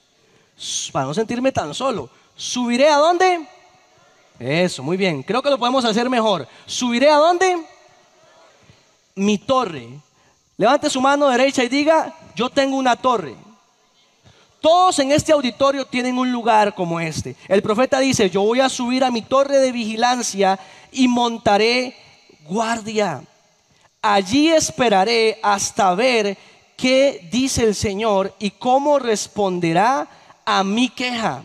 para 0.91 1.07
no 1.07 1.15
sentirme 1.15 1.51
tan 1.51 1.73
solo. 1.73 2.11
¿Subiré 2.35 2.89
a 2.89 2.97
dónde? 2.97 3.54
Eso, 4.39 4.83
muy 4.83 4.97
bien. 4.97 5.23
Creo 5.23 5.41
que 5.41 5.49
lo 5.49 5.57
podemos 5.57 5.85
hacer 5.85 6.09
mejor. 6.09 6.47
¿Subiré 6.65 7.09
a 7.09 7.17
dónde? 7.17 7.57
Mi 9.15 9.37
torre. 9.37 9.87
Levante 10.57 10.89
su 10.89 11.01
mano 11.01 11.27
derecha 11.27 11.63
y 11.63 11.69
diga, 11.69 12.13
yo 12.35 12.49
tengo 12.49 12.77
una 12.77 12.95
torre. 12.95 13.35
Todos 14.61 14.97
en 14.99 15.11
este 15.11 15.31
auditorio 15.31 15.85
tienen 15.85 16.17
un 16.17 16.31
lugar 16.31 16.73
como 16.73 16.99
este. 16.99 17.35
El 17.47 17.61
profeta 17.61 17.99
dice, 17.99 18.29
yo 18.29 18.41
voy 18.41 18.61
a 18.61 18.69
subir 18.69 19.03
a 19.03 19.11
mi 19.11 19.21
torre 19.21 19.57
de 19.59 19.71
vigilancia 19.71 20.59
y 20.91 21.07
montaré 21.07 21.95
guardia. 22.47 23.21
Allí 24.01 24.49
esperaré 24.49 25.39
hasta 25.43 25.93
ver 25.93 26.37
qué 26.77 27.27
dice 27.31 27.63
el 27.63 27.75
Señor 27.75 28.33
y 28.39 28.51
cómo 28.51 28.99
responderá 28.99 30.07
a 30.45 30.63
mi 30.63 30.89
queja. 30.89 31.43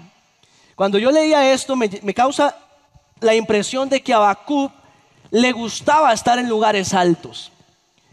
Cuando 0.74 0.98
yo 0.98 1.10
leía 1.10 1.52
esto 1.52 1.76
me, 1.76 1.88
causa 2.14 2.56
la 3.20 3.34
impresión 3.34 3.88
de 3.88 4.02
que 4.02 4.12
a 4.12 4.16
Habacuc 4.16 4.72
le 5.30 5.52
gustaba 5.52 6.12
estar 6.12 6.38
en 6.38 6.48
lugares 6.48 6.94
altos. 6.94 7.52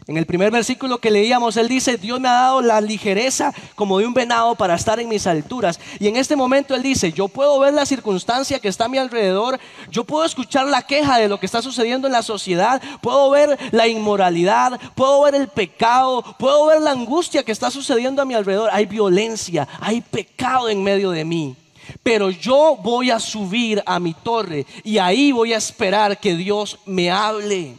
En 0.08 0.16
el 0.16 0.24
primer 0.24 0.50
versículo 0.50 0.96
que 0.96 1.10
leíamos, 1.10 1.58
él 1.58 1.68
dice, 1.68 1.98
Dios 1.98 2.18
me 2.18 2.28
ha 2.28 2.32
dado 2.32 2.62
la 2.62 2.80
ligereza 2.80 3.52
como 3.74 3.98
de 3.98 4.06
un 4.06 4.14
venado 4.14 4.54
para 4.54 4.74
estar 4.74 4.98
en 4.98 5.06
mis 5.06 5.26
alturas. 5.26 5.78
Y 6.00 6.08
en 6.08 6.16
este 6.16 6.34
momento 6.34 6.74
él 6.74 6.82
dice, 6.82 7.12
yo 7.12 7.28
puedo 7.28 7.58
ver 7.58 7.74
la 7.74 7.84
circunstancia 7.84 8.58
que 8.58 8.68
está 8.68 8.86
a 8.86 8.88
mi 8.88 8.96
alrededor, 8.96 9.60
yo 9.90 10.04
puedo 10.04 10.24
escuchar 10.24 10.66
la 10.66 10.80
queja 10.80 11.18
de 11.18 11.28
lo 11.28 11.38
que 11.38 11.44
está 11.44 11.60
sucediendo 11.60 12.06
en 12.06 12.14
la 12.14 12.22
sociedad, 12.22 12.80
puedo 13.02 13.28
ver 13.28 13.58
la 13.70 13.86
inmoralidad, 13.86 14.80
puedo 14.94 15.20
ver 15.24 15.34
el 15.34 15.48
pecado, 15.48 16.24
puedo 16.38 16.64
ver 16.64 16.80
la 16.80 16.92
angustia 16.92 17.42
que 17.42 17.52
está 17.52 17.70
sucediendo 17.70 18.22
a 18.22 18.24
mi 18.24 18.32
alrededor. 18.32 18.70
Hay 18.72 18.86
violencia, 18.86 19.68
hay 19.78 20.00
pecado 20.00 20.70
en 20.70 20.82
medio 20.82 21.10
de 21.10 21.26
mí. 21.26 21.54
Pero 22.02 22.30
yo 22.30 22.76
voy 22.82 23.10
a 23.10 23.20
subir 23.20 23.82
a 23.86 23.98
mi 23.98 24.14
torre 24.14 24.66
y 24.84 24.98
ahí 24.98 25.32
voy 25.32 25.52
a 25.52 25.58
esperar 25.58 26.18
que 26.18 26.34
Dios 26.34 26.78
me 26.86 27.10
hable. 27.10 27.74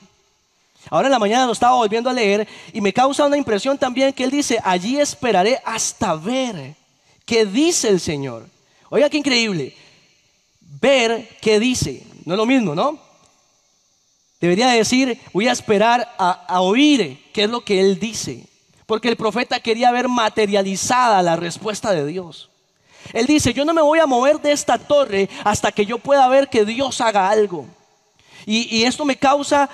Ahora 0.89 1.08
en 1.08 1.12
la 1.12 1.20
mañana 1.20 1.46
lo 1.46 1.51
estaba 1.51 1.75
volviendo 1.75 2.10
a 2.10 2.13
leer 2.13 2.48
y 2.74 2.82
me 2.82 2.94
causa 2.94 3.25
una 3.25 3.38
impresión 3.38 3.78
también 3.78 4.13
que 4.13 4.24
él 4.24 4.32
dice, 4.32 4.60
allí 4.63 5.00
esperaré 5.00 5.60
hasta 5.63 6.16
ver 6.16 6.75
qué 7.25 7.46
dice 7.46 7.89
el 7.89 8.00
Señor. 8.00 8.48
Oiga, 8.89 9.10
qué 9.10 9.18
increíble. 9.18 9.75
Ver 10.82 11.38
qué 11.42 11.60
dice. 11.60 12.04
No 12.25 12.34
es 12.34 12.38
lo 12.38 12.46
mismo, 12.46 12.74
¿no? 12.74 13.00
Debería 14.39 14.70
decir, 14.70 15.20
voy 15.34 15.48
a 15.48 15.51
esperar 15.51 16.16
a, 16.18 16.32
a 16.32 16.62
oír 16.62 17.24
qué 17.34 17.44
es 17.44 17.50
lo 17.50 17.62
que 17.62 17.82
él 17.82 18.00
dice. 18.00 18.46
Porque 18.86 19.10
el 19.10 19.18
profeta 19.18 19.60
quería 19.60 19.92
ver 19.92 20.08
materializada 20.08 21.22
la 21.22 21.36
respuesta 21.36 21.92
de 21.92 22.06
Dios. 22.08 22.49
Él 23.13 23.25
dice, 23.25 23.53
yo 23.53 23.65
no 23.65 23.74
me 23.74 23.82
voy 23.82 24.00
a 24.00 24.06
mover 24.06 24.39
de 24.39 24.51
esta 24.51 24.77
torre 24.77 25.29
hasta 25.44 25.72
que 25.72 25.86
yo 25.86 25.98
pueda 26.00 26.27
ver 26.27 26.50
que 26.50 26.65
Dios 26.65 27.01
haga 27.01 27.29
algo. 27.29 27.65
Y, 28.46 28.84
esto 28.84 29.06
me 29.06 29.15
causa 29.15 29.70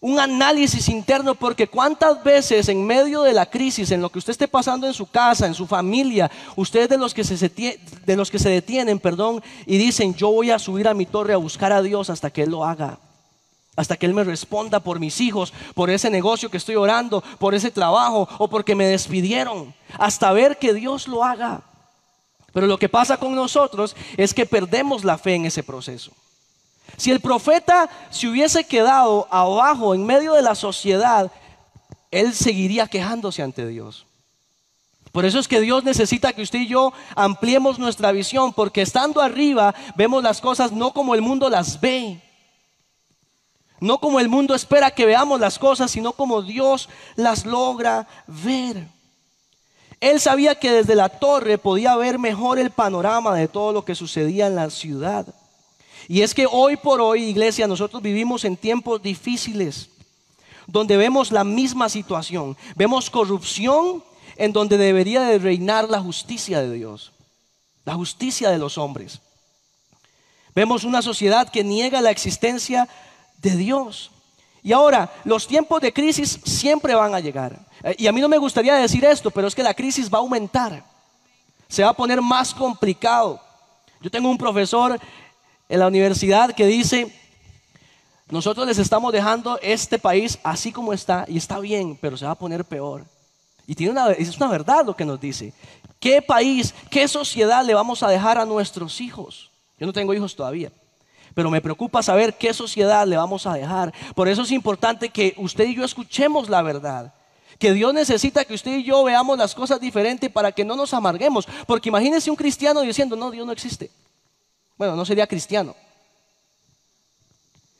un 0.00 0.20
análisis 0.20 0.88
interno 0.88 1.34
porque 1.34 1.66
cuántas 1.66 2.22
veces 2.22 2.68
en 2.68 2.86
medio 2.86 3.22
de 3.22 3.32
la 3.32 3.46
crisis, 3.46 3.90
en 3.90 4.00
lo 4.00 4.10
que 4.10 4.20
usted 4.20 4.30
esté 4.30 4.46
pasando 4.46 4.86
en 4.86 4.94
su 4.94 5.06
casa, 5.06 5.46
en 5.46 5.54
su 5.54 5.66
familia, 5.66 6.30
ustedes 6.54 6.88
de 6.88 6.98
los 6.98 7.14
que 7.14 7.24
se, 7.24 7.36
de 8.06 8.16
los 8.16 8.30
que 8.30 8.38
se 8.38 8.48
detienen, 8.48 9.00
perdón, 9.00 9.42
y 9.66 9.76
dicen, 9.76 10.14
yo 10.14 10.30
voy 10.30 10.52
a 10.52 10.58
subir 10.60 10.86
a 10.86 10.94
mi 10.94 11.04
torre 11.04 11.34
a 11.34 11.38
buscar 11.38 11.72
a 11.72 11.82
Dios 11.82 12.10
hasta 12.10 12.30
que 12.30 12.44
Él 12.44 12.50
lo 12.50 12.64
haga. 12.64 12.98
Hasta 13.74 13.96
que 13.96 14.06
Él 14.06 14.14
me 14.14 14.24
responda 14.24 14.80
por 14.80 15.00
mis 15.00 15.20
hijos, 15.20 15.52
por 15.74 15.90
ese 15.90 16.10
negocio 16.10 16.50
que 16.50 16.56
estoy 16.56 16.76
orando, 16.76 17.22
por 17.38 17.54
ese 17.54 17.70
trabajo 17.70 18.28
o 18.38 18.48
porque 18.48 18.74
me 18.76 18.86
despidieron. 18.86 19.74
Hasta 19.98 20.32
ver 20.32 20.58
que 20.58 20.74
Dios 20.74 21.08
lo 21.08 21.24
haga. 21.24 21.62
Pero 22.58 22.66
lo 22.66 22.76
que 22.76 22.88
pasa 22.88 23.18
con 23.18 23.36
nosotros 23.36 23.94
es 24.16 24.34
que 24.34 24.44
perdemos 24.44 25.04
la 25.04 25.16
fe 25.16 25.36
en 25.36 25.46
ese 25.46 25.62
proceso. 25.62 26.10
Si 26.96 27.12
el 27.12 27.20
profeta 27.20 27.88
se 28.10 28.26
hubiese 28.26 28.64
quedado 28.64 29.28
abajo 29.30 29.94
en 29.94 30.04
medio 30.04 30.32
de 30.32 30.42
la 30.42 30.56
sociedad, 30.56 31.30
él 32.10 32.34
seguiría 32.34 32.88
quejándose 32.88 33.44
ante 33.44 33.64
Dios. 33.68 34.06
Por 35.12 35.24
eso 35.24 35.38
es 35.38 35.46
que 35.46 35.60
Dios 35.60 35.84
necesita 35.84 36.32
que 36.32 36.42
usted 36.42 36.58
y 36.58 36.66
yo 36.66 36.92
ampliemos 37.14 37.78
nuestra 37.78 38.10
visión, 38.10 38.52
porque 38.52 38.82
estando 38.82 39.20
arriba 39.20 39.72
vemos 39.94 40.24
las 40.24 40.40
cosas 40.40 40.72
no 40.72 40.92
como 40.92 41.14
el 41.14 41.22
mundo 41.22 41.48
las 41.48 41.80
ve, 41.80 42.20
no 43.78 43.98
como 43.98 44.18
el 44.18 44.28
mundo 44.28 44.56
espera 44.56 44.90
que 44.90 45.06
veamos 45.06 45.38
las 45.38 45.60
cosas, 45.60 45.92
sino 45.92 46.12
como 46.12 46.42
Dios 46.42 46.88
las 47.14 47.46
logra 47.46 48.08
ver. 48.26 48.97
Él 50.00 50.20
sabía 50.20 50.54
que 50.54 50.70
desde 50.70 50.94
la 50.94 51.08
torre 51.08 51.58
podía 51.58 51.96
ver 51.96 52.18
mejor 52.18 52.58
el 52.58 52.70
panorama 52.70 53.34
de 53.34 53.48
todo 53.48 53.72
lo 53.72 53.84
que 53.84 53.94
sucedía 53.94 54.46
en 54.46 54.54
la 54.54 54.70
ciudad. 54.70 55.26
Y 56.06 56.22
es 56.22 56.34
que 56.34 56.46
hoy 56.50 56.76
por 56.76 57.00
hoy, 57.00 57.24
iglesia, 57.24 57.66
nosotros 57.66 58.02
vivimos 58.02 58.44
en 58.44 58.56
tiempos 58.56 59.02
difíciles, 59.02 59.90
donde 60.66 60.96
vemos 60.96 61.32
la 61.32 61.44
misma 61.44 61.88
situación. 61.88 62.56
Vemos 62.76 63.10
corrupción 63.10 64.04
en 64.36 64.52
donde 64.52 64.78
debería 64.78 65.22
de 65.22 65.38
reinar 65.38 65.88
la 65.88 66.00
justicia 66.00 66.60
de 66.60 66.72
Dios, 66.72 67.12
la 67.84 67.94
justicia 67.94 68.50
de 68.50 68.58
los 68.58 68.78
hombres. 68.78 69.20
Vemos 70.54 70.84
una 70.84 71.02
sociedad 71.02 71.50
que 71.50 71.64
niega 71.64 72.00
la 72.00 72.10
existencia 72.10 72.88
de 73.38 73.56
Dios. 73.56 74.10
Y 74.62 74.72
ahora, 74.72 75.10
los 75.24 75.46
tiempos 75.46 75.80
de 75.80 75.92
crisis 75.92 76.40
siempre 76.44 76.94
van 76.94 77.14
a 77.14 77.20
llegar. 77.20 77.58
Eh, 77.82 77.94
y 77.98 78.06
a 78.06 78.12
mí 78.12 78.20
no 78.20 78.28
me 78.28 78.38
gustaría 78.38 78.74
decir 78.74 79.04
esto, 79.04 79.30
pero 79.30 79.48
es 79.48 79.54
que 79.54 79.62
la 79.62 79.74
crisis 79.74 80.12
va 80.12 80.18
a 80.18 80.20
aumentar. 80.20 80.84
Se 81.68 81.82
va 81.82 81.90
a 81.90 81.96
poner 81.96 82.20
más 82.20 82.54
complicado. 82.54 83.40
Yo 84.00 84.10
tengo 84.10 84.30
un 84.30 84.38
profesor 84.38 84.98
en 85.68 85.78
la 85.78 85.86
universidad 85.86 86.54
que 86.54 86.66
dice, 86.66 87.12
nosotros 88.30 88.66
les 88.66 88.78
estamos 88.78 89.12
dejando 89.12 89.58
este 89.62 89.98
país 89.98 90.38
así 90.42 90.72
como 90.72 90.92
está 90.92 91.24
y 91.28 91.36
está 91.36 91.58
bien, 91.60 91.96
pero 92.00 92.16
se 92.16 92.26
va 92.26 92.32
a 92.32 92.38
poner 92.38 92.64
peor. 92.64 93.04
Y 93.66 93.74
tiene 93.74 93.92
una, 93.92 94.12
es 94.12 94.36
una 94.36 94.48
verdad 94.48 94.84
lo 94.86 94.96
que 94.96 95.04
nos 95.04 95.20
dice. 95.20 95.52
¿Qué 96.00 96.22
país, 96.22 96.74
qué 96.90 97.08
sociedad 97.08 97.64
le 97.64 97.74
vamos 97.74 98.02
a 98.02 98.08
dejar 98.08 98.38
a 98.38 98.44
nuestros 98.44 99.00
hijos? 99.00 99.50
Yo 99.78 99.86
no 99.86 99.92
tengo 99.92 100.14
hijos 100.14 100.34
todavía, 100.34 100.72
pero 101.38 101.52
me 101.52 101.60
preocupa 101.60 102.02
saber 102.02 102.34
qué 102.36 102.52
sociedad 102.52 103.06
le 103.06 103.16
vamos 103.16 103.46
a 103.46 103.54
dejar. 103.54 103.94
Por 104.16 104.26
eso 104.26 104.42
es 104.42 104.50
importante 104.50 105.08
que 105.08 105.36
usted 105.36 105.68
y 105.68 105.76
yo 105.76 105.84
escuchemos 105.84 106.48
la 106.48 106.62
verdad. 106.62 107.14
Que 107.60 107.72
Dios 107.72 107.94
necesita 107.94 108.44
que 108.44 108.54
usted 108.54 108.78
y 108.78 108.82
yo 108.82 109.04
veamos 109.04 109.38
las 109.38 109.54
cosas 109.54 109.78
diferentes 109.78 110.32
para 110.32 110.50
que 110.50 110.64
no 110.64 110.74
nos 110.74 110.92
amarguemos. 110.92 111.46
Porque 111.68 111.90
imagínese 111.90 112.28
un 112.28 112.34
cristiano 112.34 112.80
diciendo, 112.80 113.14
no, 113.14 113.30
Dios 113.30 113.46
no 113.46 113.52
existe. 113.52 113.88
Bueno, 114.76 114.96
no 114.96 115.04
sería 115.04 115.28
cristiano. 115.28 115.76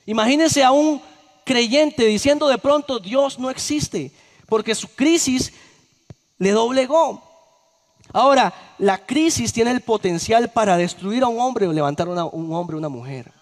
Imagínense 0.07 0.63
a 0.63 0.71
un 0.71 1.03
creyente 1.45 2.05
diciendo 2.05 2.47
de 2.47 2.59
pronto 2.59 3.01
Dios 3.01 3.41
no 3.41 3.51
existe, 3.51 4.13
porque 4.47 4.77
su 4.77 4.87
crisis 4.95 5.53
le 6.39 6.53
doblegó. 6.53 7.25
Ahora, 8.13 8.55
la 8.79 9.05
crisis 9.05 9.53
tiene 9.53 9.73
el 9.73 9.81
potencial 9.81 10.49
para 10.49 10.77
destruir 10.77 11.25
a 11.25 11.27
un 11.27 11.41
hombre 11.41 11.67
o 11.67 11.73
levantar 11.73 12.07
a 12.07 12.25
un 12.25 12.55
hombre 12.55 12.77
o 12.77 12.79
una 12.79 12.89
mujer. 12.89 13.37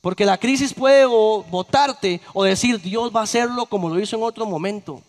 Porque 0.00 0.24
la 0.24 0.38
crisis 0.38 0.72
puede 0.72 1.04
o 1.06 1.44
votarte 1.50 2.20
o 2.32 2.44
decir 2.44 2.80
Dios 2.80 3.14
va 3.14 3.20
a 3.20 3.24
hacerlo 3.24 3.66
como 3.66 3.88
lo 3.88 4.00
hizo 4.00 4.16
en 4.16 4.22
otro 4.22 4.46
momento. 4.46 5.02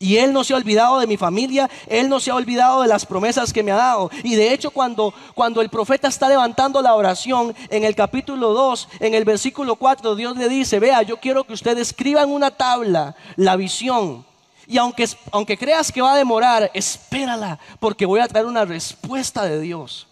Y 0.00 0.16
Él 0.18 0.32
no 0.32 0.44
se 0.44 0.54
ha 0.54 0.56
olvidado 0.56 1.00
de 1.00 1.08
mi 1.08 1.16
familia, 1.16 1.68
Él 1.88 2.08
no 2.08 2.20
se 2.20 2.30
ha 2.30 2.36
olvidado 2.36 2.82
de 2.82 2.88
las 2.88 3.04
promesas 3.04 3.52
que 3.52 3.64
me 3.64 3.72
ha 3.72 3.76
dado. 3.76 4.10
Y 4.22 4.36
de 4.36 4.52
hecho 4.52 4.70
cuando, 4.70 5.12
cuando 5.34 5.60
el 5.60 5.70
profeta 5.70 6.06
está 6.06 6.28
levantando 6.28 6.80
la 6.80 6.94
oración 6.94 7.54
en 7.68 7.82
el 7.82 7.96
capítulo 7.96 8.52
2, 8.52 8.88
en 9.00 9.14
el 9.14 9.24
versículo 9.24 9.74
4, 9.74 10.14
Dios 10.14 10.36
le 10.36 10.48
dice, 10.48 10.78
vea, 10.78 11.02
yo 11.02 11.16
quiero 11.18 11.44
que 11.44 11.52
ustedes 11.52 11.88
escriban 11.88 12.30
una 12.30 12.52
tabla 12.52 13.16
la 13.34 13.56
visión. 13.56 14.24
Y 14.68 14.78
aunque, 14.78 15.08
aunque 15.32 15.58
creas 15.58 15.90
que 15.90 16.02
va 16.02 16.12
a 16.12 16.18
demorar, 16.18 16.70
espérala, 16.74 17.58
porque 17.80 18.06
voy 18.06 18.20
a 18.20 18.28
traer 18.28 18.46
una 18.46 18.64
respuesta 18.64 19.44
de 19.44 19.60
Dios. 19.60 20.06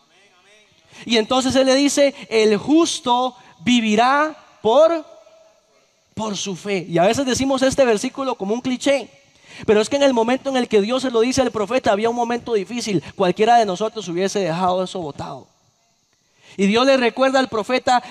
Y 1.04 1.18
entonces 1.18 1.54
Él 1.56 1.66
le 1.66 1.74
dice, 1.74 2.14
el 2.28 2.56
justo 2.56 3.36
vivirá 3.60 4.36
por, 4.62 5.04
por 6.14 6.36
su 6.36 6.56
fe. 6.56 6.86
Y 6.88 6.98
a 6.98 7.04
veces 7.04 7.26
decimos 7.26 7.62
este 7.62 7.84
versículo 7.84 8.36
como 8.36 8.54
un 8.54 8.60
cliché. 8.60 9.10
Pero 9.64 9.80
es 9.80 9.88
que 9.88 9.96
en 9.96 10.02
el 10.02 10.12
momento 10.12 10.50
en 10.50 10.56
el 10.56 10.68
que 10.68 10.82
Dios 10.82 11.02
se 11.02 11.10
lo 11.10 11.20
dice 11.20 11.40
al 11.40 11.50
profeta 11.50 11.92
había 11.92 12.10
un 12.10 12.16
momento 12.16 12.54
difícil. 12.54 13.02
Cualquiera 13.14 13.56
de 13.56 13.66
nosotros 13.66 14.08
hubiese 14.08 14.40
dejado 14.40 14.82
eso 14.84 15.00
votado. 15.00 15.46
Y 16.56 16.66
Dios 16.66 16.86
le 16.86 16.96
recuerda 16.96 17.38
al 17.38 17.48
profeta, 17.48 18.02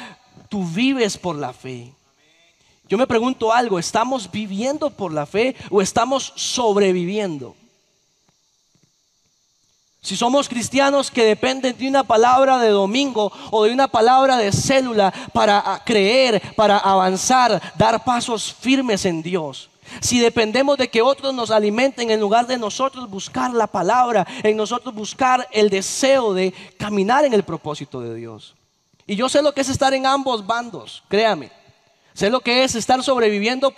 tú 0.49 0.65
vives 0.65 1.17
por 1.17 1.35
la 1.35 1.53
fe. 1.53 1.93
Yo 2.87 2.97
me 2.97 3.07
pregunto 3.07 3.51
algo, 3.51 3.79
¿estamos 3.79 4.29
viviendo 4.29 4.91
por 4.91 5.11
la 5.11 5.25
fe 5.25 5.55
o 5.71 5.81
estamos 5.81 6.33
sobreviviendo? 6.35 7.55
Si 10.05 10.15
somos 10.15 10.47
cristianos 10.47 11.09
que 11.09 11.25
dependen 11.25 11.75
de 11.75 11.87
una 11.87 12.03
palabra 12.03 12.59
de 12.59 12.69
domingo 12.69 13.31
o 13.49 13.63
de 13.63 13.73
una 13.73 13.87
palabra 13.87 14.37
de 14.37 14.51
célula 14.51 15.11
para 15.33 15.81
creer, 15.83 16.53
para 16.55 16.77
avanzar, 16.77 17.59
dar 17.75 18.03
pasos 18.03 18.53
firmes 18.53 19.03
en 19.05 19.23
Dios. 19.23 19.71
Si 20.01 20.19
dependemos 20.19 20.77
de 20.77 20.89
que 20.89 21.01
otros 21.01 21.33
nos 21.33 21.49
alimenten 21.49 22.11
en 22.11 22.19
lugar 22.19 22.45
de 22.45 22.59
nosotros 22.59 23.09
buscar 23.09 23.51
la 23.51 23.65
palabra, 23.65 24.27
en 24.43 24.55
nosotros 24.55 24.93
buscar 24.93 25.47
el 25.51 25.71
deseo 25.71 26.35
de 26.35 26.53
caminar 26.77 27.25
en 27.25 27.33
el 27.33 27.41
propósito 27.41 27.99
de 27.99 28.13
Dios. 28.13 28.53
Y 29.07 29.15
yo 29.15 29.27
sé 29.27 29.41
lo 29.41 29.55
que 29.55 29.61
es 29.61 29.69
estar 29.69 29.95
en 29.95 30.05
ambos 30.05 30.45
bandos, 30.45 31.01
créame. 31.07 31.51
Sé 32.13 32.29
lo 32.29 32.41
que 32.41 32.63
es 32.63 32.75
estar 32.75 33.01
sobreviviendo 33.01 33.73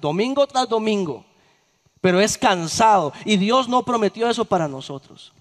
domingo 0.00 0.44
tras 0.48 0.68
domingo, 0.68 1.24
pero 2.00 2.20
es 2.20 2.36
cansado 2.36 3.12
y 3.24 3.36
Dios 3.36 3.68
no 3.68 3.84
prometió 3.84 4.28
eso 4.28 4.44
para 4.44 4.66
nosotros. 4.66 5.32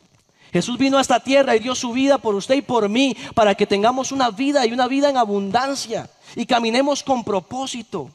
Jesús 0.51 0.77
vino 0.77 0.98
a 0.98 1.01
esta 1.01 1.20
tierra 1.20 1.56
y 1.56 1.60
dio 1.60 1.75
su 1.75 1.92
vida 1.92 2.18
por 2.18 2.36
usted 2.36 2.56
y 2.56 2.62
por 2.62 2.88
mí 2.89 3.16
para 3.34 3.56
que 3.56 3.68
tengamos 3.68 4.12
una 4.12 4.32
vida 4.32 4.66
y 4.66 4.72
una 4.72 4.88
vida 4.88 5.10
en 5.10 5.18
abundancia 5.18 6.10
y 6.36 6.46
caminemos 6.46 7.04
con 7.04 7.24
propósito 7.24 8.10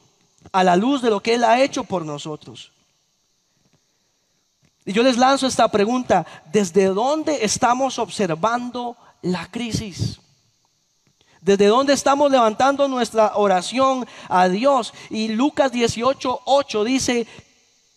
a 0.51 0.63
la 0.63 0.75
luz 0.75 1.01
de 1.01 1.09
lo 1.09 1.21
que 1.21 1.35
Él 1.35 1.43
ha 1.43 1.61
hecho 1.61 1.83
por 1.83 2.05
nosotros. 2.05 2.71
Y 4.85 4.91
yo 4.91 5.03
les 5.03 5.17
lanzo 5.17 5.47
esta 5.47 5.69
pregunta, 5.69 6.25
¿desde 6.51 6.85
dónde 6.87 7.45
estamos 7.45 7.99
observando 7.99 8.97
la 9.21 9.49
crisis? 9.49 10.19
¿Desde 11.39 11.67
dónde 11.67 11.93
estamos 11.93 12.31
levantando 12.31 12.87
nuestra 12.87 13.35
oración 13.35 14.07
a 14.29 14.47
Dios? 14.47 14.93
Y 15.09 15.29
Lucas 15.29 15.71
18, 15.71 16.41
8 16.45 16.83
dice 16.83 17.27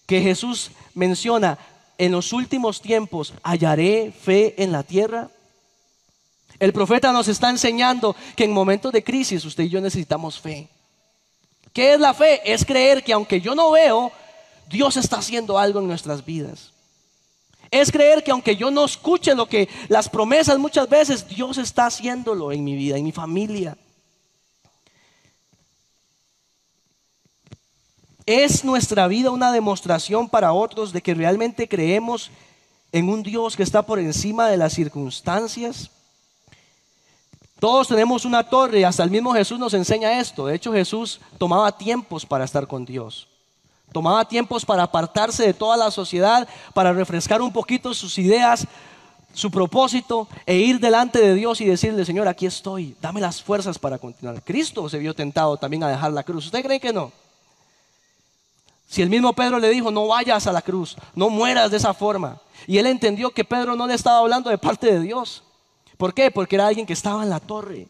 que 0.06 0.20
Jesús 0.20 0.70
menciona, 0.94 1.58
en 1.98 2.12
los 2.12 2.32
últimos 2.32 2.80
tiempos 2.80 3.34
hallaré 3.42 4.12
fe 4.12 4.54
en 4.62 4.72
la 4.72 4.82
tierra? 4.82 5.30
El 6.58 6.72
profeta 6.72 7.12
nos 7.12 7.28
está 7.28 7.50
enseñando 7.50 8.16
que 8.34 8.44
en 8.44 8.52
momentos 8.52 8.92
de 8.92 9.04
crisis 9.04 9.44
usted 9.44 9.64
y 9.64 9.68
yo 9.68 9.80
necesitamos 9.80 10.40
fe. 10.40 10.68
¿Qué 11.72 11.94
es 11.94 12.00
la 12.00 12.14
fe? 12.14 12.40
Es 12.50 12.64
creer 12.64 13.04
que 13.04 13.12
aunque 13.12 13.40
yo 13.40 13.54
no 13.54 13.70
veo, 13.70 14.10
Dios 14.68 14.96
está 14.96 15.18
haciendo 15.18 15.58
algo 15.58 15.80
en 15.80 15.88
nuestras 15.88 16.24
vidas. 16.24 16.72
Es 17.70 17.90
creer 17.90 18.22
que 18.22 18.30
aunque 18.30 18.56
yo 18.56 18.70
no 18.70 18.84
escuche 18.84 19.34
lo 19.34 19.46
que 19.46 19.68
las 19.88 20.08
promesas 20.08 20.58
muchas 20.58 20.88
veces, 20.88 21.28
Dios 21.28 21.58
está 21.58 21.86
haciéndolo 21.86 22.52
en 22.52 22.64
mi 22.64 22.74
vida, 22.74 22.96
en 22.96 23.04
mi 23.04 23.12
familia. 23.12 23.76
¿Es 28.26 28.64
nuestra 28.64 29.06
vida 29.06 29.30
una 29.30 29.52
demostración 29.52 30.28
para 30.28 30.52
otros 30.52 30.92
de 30.92 31.00
que 31.00 31.14
realmente 31.14 31.68
creemos 31.68 32.32
en 32.90 33.08
un 33.08 33.22
Dios 33.22 33.56
que 33.56 33.62
está 33.62 33.82
por 33.82 34.00
encima 34.00 34.48
de 34.48 34.56
las 34.56 34.72
circunstancias? 34.72 35.92
Todos 37.60 37.86
tenemos 37.86 38.24
una 38.24 38.42
torre 38.42 38.84
hasta 38.84 39.04
el 39.04 39.12
mismo 39.12 39.32
Jesús 39.32 39.60
nos 39.60 39.74
enseña 39.74 40.18
esto. 40.18 40.46
De 40.46 40.56
hecho, 40.56 40.72
Jesús 40.72 41.20
tomaba 41.38 41.78
tiempos 41.78 42.26
para 42.26 42.44
estar 42.44 42.66
con 42.66 42.84
Dios. 42.84 43.28
Tomaba 43.92 44.26
tiempos 44.26 44.64
para 44.64 44.82
apartarse 44.82 45.46
de 45.46 45.54
toda 45.54 45.76
la 45.76 45.92
sociedad, 45.92 46.48
para 46.74 46.92
refrescar 46.92 47.40
un 47.40 47.52
poquito 47.52 47.94
sus 47.94 48.18
ideas, 48.18 48.66
su 49.32 49.52
propósito 49.52 50.26
e 50.44 50.56
ir 50.56 50.80
delante 50.80 51.20
de 51.20 51.34
Dios 51.34 51.60
y 51.60 51.64
decirle, 51.64 52.04
Señor, 52.04 52.26
aquí 52.26 52.46
estoy, 52.46 52.96
dame 53.00 53.20
las 53.20 53.40
fuerzas 53.40 53.78
para 53.78 53.98
continuar. 53.98 54.42
Cristo 54.42 54.88
se 54.88 54.98
vio 54.98 55.14
tentado 55.14 55.56
también 55.56 55.84
a 55.84 55.88
dejar 55.88 56.12
la 56.12 56.24
cruz. 56.24 56.46
¿Usted 56.46 56.64
cree 56.64 56.80
que 56.80 56.92
no? 56.92 57.12
Si 58.86 59.02
el 59.02 59.10
mismo 59.10 59.32
Pedro 59.32 59.58
le 59.58 59.68
dijo, 59.70 59.90
no 59.90 60.06
vayas 60.06 60.46
a 60.46 60.52
la 60.52 60.62
cruz, 60.62 60.96
no 61.14 61.28
mueras 61.28 61.70
de 61.70 61.76
esa 61.76 61.92
forma. 61.92 62.40
Y 62.66 62.78
él 62.78 62.86
entendió 62.86 63.30
que 63.30 63.44
Pedro 63.44 63.74
no 63.74 63.86
le 63.86 63.94
estaba 63.94 64.18
hablando 64.18 64.50
de 64.50 64.58
parte 64.58 64.92
de 64.92 65.00
Dios. 65.00 65.42
¿Por 65.96 66.14
qué? 66.14 66.30
Porque 66.30 66.56
era 66.56 66.66
alguien 66.66 66.86
que 66.86 66.92
estaba 66.92 67.22
en 67.22 67.30
la 67.30 67.40
torre. 67.40 67.88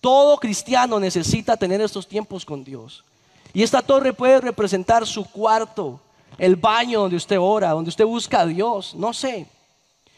Todo 0.00 0.38
cristiano 0.38 0.98
necesita 0.98 1.56
tener 1.56 1.80
estos 1.80 2.06
tiempos 2.06 2.44
con 2.44 2.64
Dios. 2.64 3.04
Y 3.52 3.62
esta 3.62 3.82
torre 3.82 4.12
puede 4.12 4.40
representar 4.40 5.06
su 5.06 5.24
cuarto, 5.24 6.00
el 6.36 6.56
baño 6.56 7.00
donde 7.00 7.16
usted 7.16 7.38
ora, 7.38 7.70
donde 7.70 7.88
usted 7.88 8.04
busca 8.04 8.40
a 8.40 8.46
Dios, 8.46 8.94
no 8.94 9.12
sé. 9.12 9.46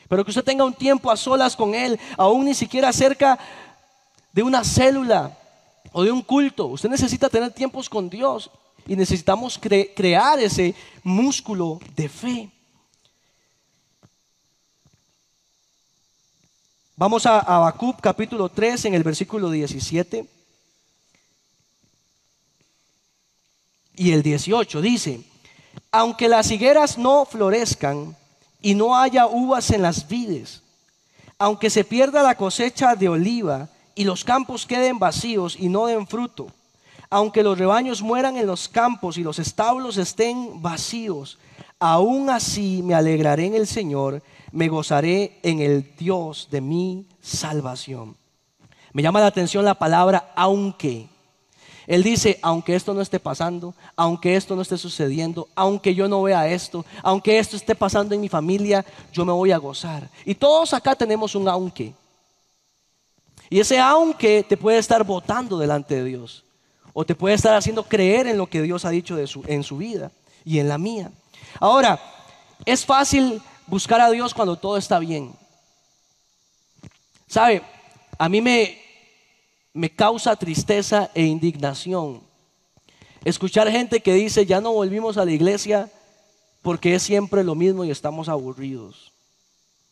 Pero 0.09 0.25
que 0.25 0.31
usted 0.31 0.45
tenga 0.45 0.65
un 0.65 0.75
tiempo 0.75 1.11
a 1.11 1.17
solas 1.17 1.57
con 1.57 1.75
Él, 1.75 1.99
aún 2.17 2.45
ni 2.45 2.55
siquiera 2.55 2.93
cerca 2.93 3.39
de 4.33 4.43
una 4.43 4.65
célula 4.65 5.37
o 5.93 6.03
de 6.03 6.13
un 6.13 6.23
culto. 6.23 6.67
Usted 6.67 6.89
necesita 6.89 7.29
tener 7.29 7.53
tiempos 7.53 7.89
con 7.89 8.11
Dios 8.11 8.51
y 8.91 8.97
necesitamos 8.97 9.57
crear 9.57 10.41
ese 10.41 10.75
músculo 11.05 11.79
de 11.95 12.09
fe. 12.09 12.51
Vamos 16.97 17.25
a 17.25 17.39
Habacuc 17.39 18.01
capítulo 18.01 18.49
3 18.49 18.87
en 18.87 18.95
el 18.95 19.05
versículo 19.05 19.49
17 19.49 20.29
y 23.95 24.11
el 24.11 24.25
18 24.25 24.81
dice, 24.81 25.21
aunque 25.93 26.29
las 26.29 26.51
higueras 26.51 26.99
no 26.99 27.25
florezcan 27.27 28.17
y 28.61 28.75
no 28.75 28.97
haya 28.97 29.29
uvas 29.29 29.71
en 29.71 29.83
las 29.83 30.09
vides, 30.09 30.63
aunque 31.39 31.71
se 31.71 31.85
pierda 31.85 32.25
la 32.25 32.37
cosecha 32.37 32.97
de 32.97 33.09
oliva 33.09 33.69
y 33.95 34.03
los 34.03 34.25
campos 34.25 34.67
queden 34.67 34.99
vacíos 34.99 35.55
y 35.57 35.69
no 35.69 35.87
den 35.87 36.09
fruto, 36.09 36.53
aunque 37.11 37.43
los 37.43 37.59
rebaños 37.59 38.03
mueran 38.03 38.37
en 38.37 38.47
los 38.47 38.69
campos 38.69 39.19
y 39.19 39.25
los 39.25 39.41
establos 39.41 39.97
estén 39.97 40.63
vacíos, 40.63 41.39
aún 41.81 42.31
así 42.31 42.83
me 42.85 42.95
alegraré 42.95 43.47
en 43.47 43.55
el 43.55 43.67
Señor, 43.67 44.23
me 44.53 44.69
gozaré 44.69 45.41
en 45.43 45.61
el 45.61 45.97
Dios 45.97 46.49
de 46.53 46.61
mi 46.61 47.09
salvación. 47.21 48.17
Me 48.93 49.03
llama 49.03 49.21
la 49.21 49.27
atención 49.27 49.65
la 49.65 49.75
palabra 49.75 50.33
aunque. 50.37 51.09
Él 51.89 52.05
dice, 52.05 52.39
aunque 52.43 52.77
esto 52.77 52.95
no 52.95 53.01
esté 53.01 53.19
pasando, 53.19 53.75
aunque 53.97 54.37
esto 54.37 54.55
no 54.55 54.63
esté 54.63 54.79
sucediendo, 54.79 55.49
aunque 55.57 55.97
yo 55.97 56.07
no 56.07 56.23
vea 56.23 56.47
esto, 56.47 56.87
aunque 57.03 57.41
esto 57.41 57.57
esté 57.57 57.75
pasando 57.75 58.15
en 58.15 58.21
mi 58.21 58.29
familia, 58.29 58.87
yo 59.13 59.25
me 59.25 59.33
voy 59.33 59.51
a 59.51 59.59
gozar. 59.59 60.09
Y 60.25 60.37
todos 60.37 60.73
acá 60.75 60.95
tenemos 60.95 61.35
un 61.35 61.49
aunque. 61.49 61.93
Y 63.49 63.59
ese 63.59 63.81
aunque 63.81 64.45
te 64.49 64.57
puede 64.57 64.79
estar 64.79 65.03
votando 65.03 65.59
delante 65.59 65.97
de 65.97 66.05
Dios 66.05 66.45
o 66.93 67.05
te 67.05 67.15
puede 67.15 67.35
estar 67.35 67.55
haciendo 67.55 67.85
creer 67.85 68.27
en 68.27 68.39
lo 68.39 68.47
que 68.47 68.63
Dios 68.63 68.85
ha 68.85 68.91
dicho 68.91 69.17
de 69.17 69.29
en 69.47 69.63
su 69.63 69.77
vida 69.77 70.11
y 70.45 70.59
en 70.59 70.69
la 70.69 70.79
mía. 70.79 71.11
Ahora, 71.59 72.01
es 72.65 72.85
fácil 72.85 73.41
buscar 73.67 74.01
a 74.01 74.11
Dios 74.11 74.35
cuando 74.35 74.57
todo 74.57 74.77
está 74.77 74.99
bien. 74.99 75.33
¿Sabe? 77.27 77.63
A 78.19 78.29
mí 78.29 78.41
me, 78.41 78.79
me 79.73 79.91
causa 79.91 80.37
tristeza 80.37 81.11
e 81.15 81.23
indignación 81.23 82.31
escuchar 83.25 83.71
gente 83.71 84.01
que 84.01 84.15
dice, 84.15 84.47
ya 84.47 84.61
no 84.61 84.73
volvimos 84.73 85.19
a 85.19 85.25
la 85.25 85.33
iglesia 85.33 85.91
porque 86.63 86.95
es 86.95 87.03
siempre 87.03 87.45
lo 87.45 87.55
mismo 87.55 87.85
y 87.85 87.91
estamos 87.91 88.29
aburridos. 88.29 89.10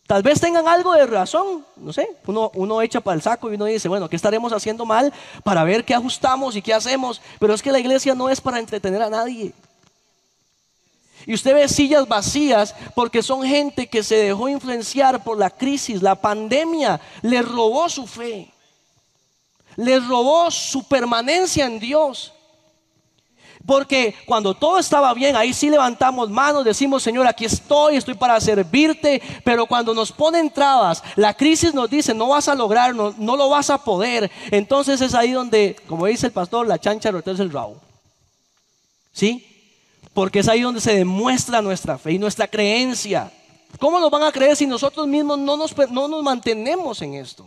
Tal 0.08 0.22
vez 0.22 0.40
tengan 0.40 0.66
algo 0.66 0.94
de 0.94 1.04
razón, 1.04 1.66
no 1.76 1.92
sé, 1.92 2.08
uno, 2.24 2.50
uno 2.54 2.80
echa 2.80 2.98
para 2.98 3.14
el 3.14 3.20
saco 3.20 3.50
y 3.50 3.56
uno 3.56 3.66
dice, 3.66 3.90
bueno, 3.90 4.08
¿qué 4.08 4.16
estaremos 4.16 4.54
haciendo 4.54 4.86
mal 4.86 5.12
para 5.44 5.64
ver 5.64 5.84
qué 5.84 5.94
ajustamos 5.94 6.56
y 6.56 6.62
qué 6.62 6.72
hacemos? 6.72 7.20
Pero 7.38 7.52
es 7.52 7.60
que 7.60 7.70
la 7.70 7.78
iglesia 7.78 8.14
no 8.14 8.30
es 8.30 8.40
para 8.40 8.58
entretener 8.58 9.02
a 9.02 9.10
nadie. 9.10 9.52
Y 11.26 11.34
usted 11.34 11.52
ve 11.52 11.68
sillas 11.68 12.08
vacías 12.08 12.74
porque 12.94 13.22
son 13.22 13.42
gente 13.42 13.86
que 13.86 14.02
se 14.02 14.14
dejó 14.14 14.48
influenciar 14.48 15.22
por 15.22 15.36
la 15.36 15.50
crisis, 15.50 16.00
la 16.00 16.14
pandemia, 16.14 16.98
le 17.20 17.42
robó 17.42 17.86
su 17.90 18.06
fe, 18.06 18.50
le 19.76 20.00
robó 20.00 20.50
su 20.50 20.88
permanencia 20.88 21.66
en 21.66 21.78
Dios. 21.78 22.32
Porque 23.68 24.14
cuando 24.24 24.54
todo 24.54 24.78
estaba 24.78 25.12
bien, 25.12 25.36
ahí 25.36 25.52
sí 25.52 25.68
levantamos 25.68 26.30
manos, 26.30 26.64
decimos, 26.64 27.02
Señor, 27.02 27.26
aquí 27.26 27.44
estoy, 27.44 27.96
estoy 27.96 28.14
para 28.14 28.40
servirte. 28.40 29.20
Pero 29.44 29.66
cuando 29.66 29.92
nos 29.92 30.10
ponen 30.10 30.48
trabas, 30.48 31.02
la 31.16 31.34
crisis 31.34 31.74
nos 31.74 31.90
dice, 31.90 32.14
no 32.14 32.28
vas 32.28 32.48
a 32.48 32.54
lograr, 32.54 32.94
no, 32.94 33.12
lo 33.18 33.48
vas 33.50 33.68
a 33.68 33.84
poder. 33.84 34.30
Entonces 34.50 35.02
es 35.02 35.14
ahí 35.14 35.32
donde, 35.32 35.76
como 35.86 36.06
dice 36.06 36.28
el 36.28 36.32
pastor, 36.32 36.66
la 36.66 36.78
chancha 36.78 37.10
es 37.10 37.40
el 37.40 37.52
rabo. 37.52 37.76
¿Sí? 39.12 39.46
Porque 40.14 40.38
es 40.38 40.48
ahí 40.48 40.62
donde 40.62 40.80
se 40.80 40.94
demuestra 40.94 41.60
nuestra 41.60 41.98
fe 41.98 42.12
y 42.12 42.18
nuestra 42.18 42.48
creencia. 42.48 43.30
¿Cómo 43.78 44.00
nos 44.00 44.10
van 44.10 44.22
a 44.22 44.32
creer 44.32 44.56
si 44.56 44.64
nosotros 44.64 45.06
mismos 45.06 45.38
no 45.38 45.58
nos, 45.58 45.76
no 45.90 46.08
nos 46.08 46.22
mantenemos 46.22 47.02
en 47.02 47.16
esto? 47.16 47.46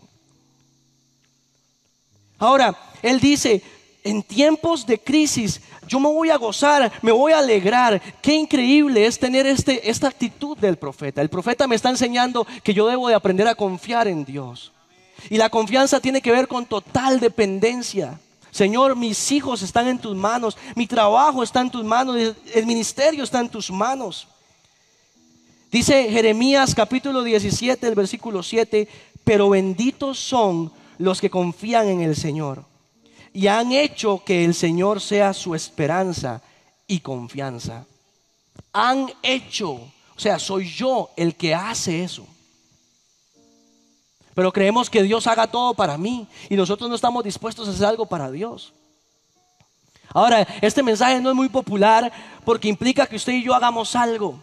Ahora, 2.38 2.76
Él 3.02 3.20
dice, 3.20 3.64
en 4.04 4.24
tiempos 4.24 4.86
de 4.86 5.00
crisis 5.00 5.62
yo 5.92 6.00
me 6.00 6.08
voy 6.08 6.30
a 6.30 6.38
gozar, 6.38 6.90
me 7.02 7.12
voy 7.12 7.34
a 7.34 7.40
alegrar. 7.40 8.02
Qué 8.22 8.34
increíble 8.34 9.06
es 9.06 9.20
tener 9.20 9.46
este, 9.46 9.90
esta 9.90 10.08
actitud 10.08 10.58
del 10.58 10.78
profeta. 10.78 11.22
El 11.22 11.30
profeta 11.30 11.68
me 11.68 11.76
está 11.76 11.90
enseñando 11.90 12.48
que 12.64 12.74
yo 12.74 12.88
debo 12.88 13.10
de 13.10 13.16
aprender 13.16 13.46
a 13.48 13.56
confiar 13.56 14.08
en 14.08 14.24
Dios. 14.24 14.72
Y 15.30 15.38
la 15.38 15.50
confianza 15.50 16.00
tiene 16.00 16.22
que 16.22 16.32
ver 16.32 16.48
con 16.48 16.66
total 16.66 17.20
dependencia. 17.20 18.18
Señor, 18.52 18.96
mis 18.96 19.34
hijos 19.34 19.64
están 19.64 19.90
en 19.90 20.00
tus 20.00 20.16
manos, 20.16 20.58
mi 20.76 20.88
trabajo 20.88 21.44
está 21.44 21.60
en 21.60 21.70
tus 21.70 21.84
manos, 21.84 22.36
el 22.54 22.66
ministerio 22.66 23.26
está 23.26 23.42
en 23.42 23.50
tus 23.50 23.70
manos. 23.70 24.30
Dice 25.72 26.10
Jeremías 26.10 26.74
capítulo 26.74 27.22
17, 27.22 27.86
el 27.86 27.96
versículo 27.96 28.44
7, 28.44 28.88
pero 29.26 29.50
benditos 29.50 30.20
son 30.20 30.72
los 30.98 31.20
que 31.20 31.30
confían 31.30 31.88
en 31.90 32.02
el 32.02 32.16
Señor 32.16 32.71
y 33.34 33.48
han 33.48 33.72
hecho 33.72 34.24
que 34.24 34.44
el 34.44 34.54
Señor 34.54 35.02
sea 35.02 35.34
su 35.34 35.56
esperanza 35.56 36.42
y 36.88 37.00
confianza. 37.00 37.86
Han 38.74 39.12
hecho, 39.24 39.72
o 39.72 40.18
sea, 40.18 40.40
soy 40.40 40.70
yo 40.70 41.10
el 41.16 41.36
que 41.36 41.56
hace 41.56 42.04
eso. 42.04 42.26
Pero 44.34 44.52
creemos 44.52 44.90
que 44.90 45.04
Dios 45.04 45.28
haga 45.28 45.48
todo 45.48 45.74
para 45.74 45.98
mí 45.98 46.28
y 46.50 46.56
nosotros 46.56 46.90
no 46.90 46.96
estamos 46.96 47.24
dispuestos 47.24 47.68
a 47.68 47.72
hacer 47.72 47.86
algo 47.86 48.06
para 48.06 48.32
Dios. 48.32 48.74
Ahora, 50.14 50.46
este 50.62 50.84
mensaje 50.84 51.20
no 51.22 51.30
es 51.30 51.36
muy 51.36 51.50
popular 51.50 52.12
porque 52.44 52.68
implica 52.68 53.06
que 53.06 53.16
usted 53.16 53.34
y 53.34 53.44
yo 53.44 53.54
hagamos 53.54 53.96
algo. 53.96 54.40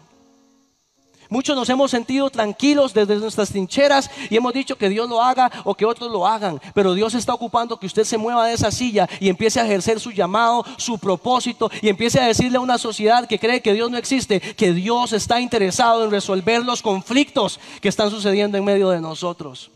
Muchos 1.31 1.55
nos 1.55 1.69
hemos 1.69 1.91
sentido 1.91 2.31
tranquilos 2.31 2.91
desde 2.91 3.15
nuestras 3.17 3.49
trincheras 3.49 4.09
y 4.31 4.35
hemos 4.35 4.51
dicho 4.51 4.75
que 4.75 4.89
Dios 4.89 5.07
lo 5.07 5.21
haga 5.21 5.51
o 5.63 5.75
que 5.75 5.85
otros 5.85 6.11
lo 6.11 6.25
hagan, 6.25 6.59
pero 6.73 6.95
Dios 6.95 7.13
está 7.13 7.35
ocupando 7.35 7.79
que 7.79 7.85
usted 7.85 8.03
se 8.03 8.17
mueva 8.17 8.47
de 8.47 8.55
esa 8.55 8.71
silla 8.71 9.07
y 9.19 9.29
empiece 9.29 9.59
a 9.59 9.65
ejercer 9.65 9.99
su 9.99 10.11
llamado, 10.11 10.65
su 10.77 10.97
propósito 10.97 11.69
y 11.83 11.89
empiece 11.89 12.19
a 12.19 12.25
decirle 12.25 12.57
a 12.57 12.61
una 12.61 12.79
sociedad 12.79 13.27
que 13.27 13.37
cree 13.37 13.61
que 13.61 13.73
Dios 13.73 13.91
no 13.91 13.97
existe, 13.97 14.39
que 14.39 14.73
Dios 14.73 15.13
está 15.13 15.39
interesado 15.39 16.03
en 16.03 16.09
resolver 16.09 16.65
los 16.65 16.81
conflictos 16.81 17.59
que 17.79 17.89
están 17.89 18.09
sucediendo 18.09 18.57
en 18.57 18.65
medio 18.65 18.89
de 18.89 18.99
nosotros. 18.99 19.69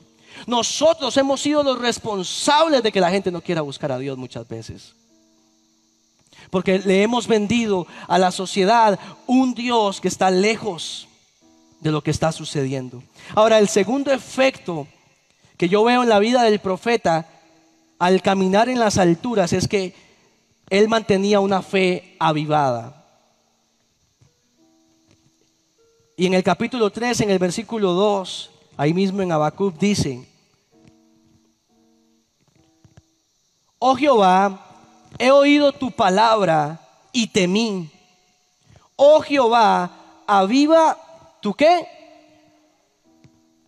Nosotros 0.48 1.16
hemos 1.18 1.40
sido 1.40 1.62
los 1.62 1.78
responsables 1.78 2.82
de 2.82 2.92
que 2.92 3.00
la 3.00 3.12
gente 3.12 3.30
no 3.30 3.42
quiera 3.42 3.62
buscar 3.62 3.92
a 3.92 4.00
Dios 4.00 4.18
muchas 4.18 4.48
veces. 4.48 4.96
Porque 6.50 6.80
le 6.80 7.04
hemos 7.04 7.28
vendido 7.28 7.86
a 8.08 8.18
la 8.18 8.32
sociedad 8.32 9.00
un 9.28 9.54
Dios 9.54 10.02
que 10.02 10.08
está 10.08 10.32
lejos 10.32 11.08
de 11.84 11.92
lo 11.92 12.02
que 12.02 12.12
está 12.12 12.32
sucediendo. 12.32 13.04
Ahora, 13.36 13.60
el 13.60 13.68
segundo 13.68 14.12
efecto 14.12 14.88
que 15.58 15.68
yo 15.68 15.84
veo 15.84 16.02
en 16.02 16.10
la 16.10 16.20
vida 16.20 16.42
del 16.44 16.60
profeta 16.60 17.28
al 18.00 18.22
caminar 18.22 18.70
en 18.70 18.80
las 18.80 18.98
alturas 18.98 19.52
es 19.52 19.68
que 19.68 19.94
él 20.70 20.88
mantenía 20.88 21.42
una 21.42 21.62
fe 21.62 22.16
avivada. 22.20 23.06
Y 26.16 26.26
en 26.26 26.34
el 26.34 26.44
capítulo 26.44 26.90
3, 26.90 27.22
en 27.22 27.32
el 27.32 27.40
versículo 27.40 27.92
2, 27.92 28.52
ahí 28.78 28.94
mismo 28.94 29.22
en 29.22 29.32
Habacuc 29.32 29.78
dice, 29.78 30.26
Oh 33.78 33.96
Jehová, 33.96 34.66
he 35.20 35.32
oído 35.32 35.74
tu 35.74 35.92
palabra 35.92 36.80
y 37.12 37.28
temí. 37.28 37.92
Oh 38.96 39.22
Jehová, 39.22 39.92
aviva 40.26 40.98
¿Tu 41.44 41.54
qué? 41.54 41.86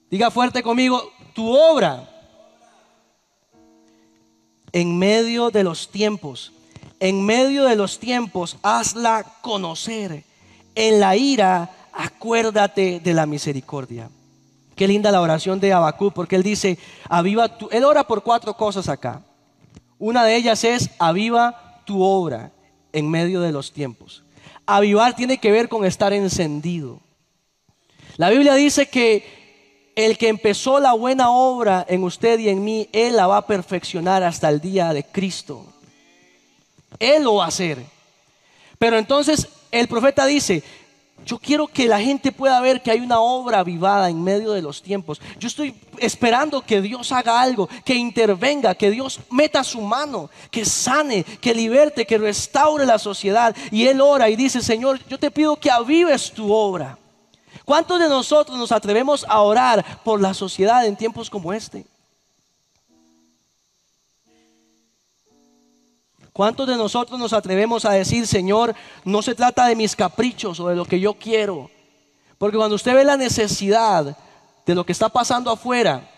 Diga 0.09 0.31
fuerte 0.31 0.63
conmigo, 0.63 1.11
tu 1.33 1.53
obra. 1.53 2.09
En 4.71 4.97
medio 4.97 5.51
de 5.51 5.65
los 5.65 5.91
tiempos, 5.91 6.53
en 7.01 7.25
medio 7.25 7.65
de 7.65 7.75
los 7.75 7.99
tiempos, 7.99 8.55
hazla 8.63 9.25
conocer. 9.41 10.23
En 10.73 11.01
la 11.01 11.17
ira, 11.17 11.69
acuérdate 11.91 13.01
de 13.01 13.13
la 13.13 13.25
misericordia. 13.25 14.09
Qué 14.77 14.87
linda 14.87 15.11
la 15.11 15.19
oración 15.19 15.59
de 15.59 15.73
Abacú, 15.73 16.11
porque 16.11 16.37
él 16.37 16.43
dice, 16.43 16.79
aviva 17.09 17.57
tu, 17.57 17.67
él 17.71 17.83
ora 17.83 18.07
por 18.07 18.23
cuatro 18.23 18.55
cosas 18.55 18.87
acá. 18.87 19.21
Una 19.99 20.23
de 20.23 20.37
ellas 20.37 20.63
es, 20.63 20.91
aviva 20.97 21.81
tu 21.85 22.01
obra 22.01 22.53
en 22.93 23.09
medio 23.09 23.41
de 23.41 23.51
los 23.51 23.73
tiempos. 23.73 24.23
Avivar 24.65 25.13
tiene 25.13 25.39
que 25.39 25.51
ver 25.51 25.67
con 25.67 25.83
estar 25.83 26.13
encendido. 26.13 27.04
La 28.17 28.29
Biblia 28.29 28.53
dice 28.53 28.87
que 28.87 29.91
el 29.95 30.17
que 30.17 30.27
empezó 30.27 30.79
la 30.79 30.93
buena 30.93 31.29
obra 31.29 31.85
en 31.87 32.03
usted 32.03 32.39
y 32.39 32.49
en 32.49 32.63
mí, 32.63 32.89
Él 32.91 33.15
la 33.15 33.27
va 33.27 33.37
a 33.37 33.47
perfeccionar 33.47 34.23
hasta 34.23 34.49
el 34.49 34.59
día 34.59 34.93
de 34.93 35.03
Cristo. 35.03 35.65
Él 36.99 37.23
lo 37.23 37.35
va 37.35 37.45
a 37.45 37.49
hacer. 37.49 37.79
Pero 38.77 38.97
entonces 38.97 39.47
el 39.71 39.87
profeta 39.87 40.25
dice, 40.25 40.63
yo 41.25 41.39
quiero 41.39 41.67
que 41.67 41.87
la 41.87 41.99
gente 41.99 42.31
pueda 42.31 42.59
ver 42.61 42.81
que 42.81 42.91
hay 42.91 42.99
una 42.99 43.19
obra 43.19 43.59
avivada 43.59 44.09
en 44.09 44.21
medio 44.21 44.51
de 44.51 44.61
los 44.61 44.81
tiempos. 44.81 45.21
Yo 45.39 45.47
estoy 45.47 45.73
esperando 45.97 46.61
que 46.61 46.81
Dios 46.81 47.11
haga 47.11 47.41
algo, 47.41 47.67
que 47.83 47.95
intervenga, 47.95 48.75
que 48.75 48.91
Dios 48.91 49.19
meta 49.31 49.63
su 49.63 49.81
mano, 49.81 50.29
que 50.51 50.65
sane, 50.65 51.23
que 51.23 51.53
liberte, 51.53 52.05
que 52.05 52.17
restaure 52.17 52.85
la 52.85 52.99
sociedad. 52.99 53.55
Y 53.71 53.87
Él 53.87 54.01
ora 54.01 54.29
y 54.29 54.35
dice, 54.35 54.61
Señor, 54.61 54.99
yo 55.07 55.17
te 55.17 55.31
pido 55.31 55.55
que 55.55 55.71
avives 55.71 56.31
tu 56.31 56.53
obra. 56.53 56.97
¿Cuántos 57.63 57.99
de 57.99 58.09
nosotros 58.09 58.57
nos 58.57 58.71
atrevemos 58.71 59.25
a 59.29 59.41
orar 59.41 60.03
por 60.03 60.19
la 60.21 60.33
sociedad 60.33 60.85
en 60.85 60.95
tiempos 60.95 61.29
como 61.29 61.53
este? 61.53 61.85
¿Cuántos 66.33 66.67
de 66.67 66.75
nosotros 66.75 67.17
nos 67.17 67.31
atrevemos 67.31 67.85
a 67.85 67.91
decir, 67.91 68.27
Señor, 68.27 68.75
no 69.05 69.21
se 69.21 69.35
trata 69.35 69.67
de 69.67 69.75
mis 69.75 69.95
caprichos 69.95 70.59
o 70.59 70.67
de 70.67 70.75
lo 70.75 70.83
que 70.83 70.99
yo 70.99 71.13
quiero? 71.13 71.71
Porque 72.37 72.57
cuando 72.57 72.75
usted 72.75 72.93
ve 72.93 73.05
la 73.05 73.15
necesidad 73.15 74.17
de 74.65 74.75
lo 74.75 74.85
que 74.85 74.91
está 74.91 75.07
pasando 75.07 75.49
afuera, 75.49 76.11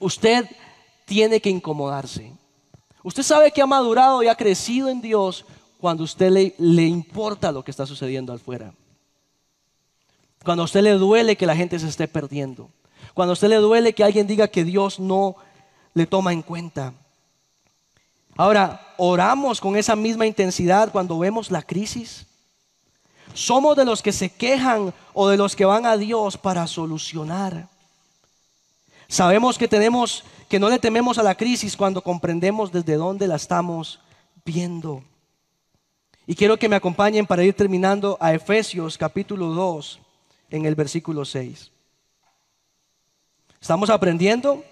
usted 0.00 0.44
tiene 1.04 1.40
que 1.40 1.50
incomodarse. 1.50 2.32
Usted 3.04 3.22
sabe 3.22 3.52
que 3.52 3.62
ha 3.62 3.66
madurado 3.66 4.24
y 4.24 4.26
ha 4.26 4.34
crecido 4.34 4.88
en 4.88 5.00
Dios 5.00 5.44
cuando 5.78 6.02
usted 6.02 6.30
le, 6.30 6.54
le 6.58 6.82
importa 6.82 7.52
lo 7.52 7.62
que 7.62 7.70
está 7.70 7.86
sucediendo 7.86 8.32
afuera. 8.32 8.72
Cuando 10.44 10.62
a 10.62 10.66
usted 10.66 10.82
le 10.82 10.92
duele 10.92 11.36
que 11.36 11.46
la 11.46 11.56
gente 11.56 11.78
se 11.78 11.88
esté 11.88 12.06
perdiendo. 12.06 12.70
Cuando 13.14 13.32
a 13.32 13.34
usted 13.34 13.48
le 13.48 13.56
duele 13.56 13.94
que 13.94 14.04
alguien 14.04 14.26
diga 14.26 14.48
que 14.48 14.64
Dios 14.64 15.00
no 15.00 15.36
le 15.94 16.06
toma 16.06 16.32
en 16.32 16.42
cuenta. 16.42 16.92
Ahora, 18.36 18.94
oramos 18.98 19.60
con 19.60 19.76
esa 19.76 19.96
misma 19.96 20.26
intensidad 20.26 20.92
cuando 20.92 21.18
vemos 21.18 21.50
la 21.50 21.62
crisis. 21.62 22.26
Somos 23.32 23.76
de 23.76 23.84
los 23.84 24.02
que 24.02 24.12
se 24.12 24.28
quejan 24.28 24.92
o 25.14 25.28
de 25.28 25.36
los 25.36 25.56
que 25.56 25.64
van 25.64 25.86
a 25.86 25.96
Dios 25.96 26.36
para 26.36 26.66
solucionar. 26.66 27.68
Sabemos 29.08 29.56
que 29.56 29.68
tenemos 29.68 30.24
que 30.48 30.60
no 30.60 30.68
le 30.68 30.78
tememos 30.78 31.18
a 31.18 31.22
la 31.22 31.34
crisis 31.36 31.76
cuando 31.76 32.02
comprendemos 32.02 32.70
desde 32.70 32.94
dónde 32.94 33.26
la 33.26 33.36
estamos 33.36 33.98
viendo. 34.44 35.02
Y 36.26 36.34
quiero 36.34 36.58
que 36.58 36.68
me 36.68 36.76
acompañen 36.76 37.26
para 37.26 37.44
ir 37.44 37.54
terminando 37.54 38.18
a 38.20 38.34
Efesios 38.34 38.98
capítulo 38.98 39.48
2 39.48 40.00
en 40.50 40.66
el 40.66 40.74
versículo 40.74 41.24
6. 41.24 41.70
¿Estamos 43.60 43.90
aprendiendo? 43.90 44.64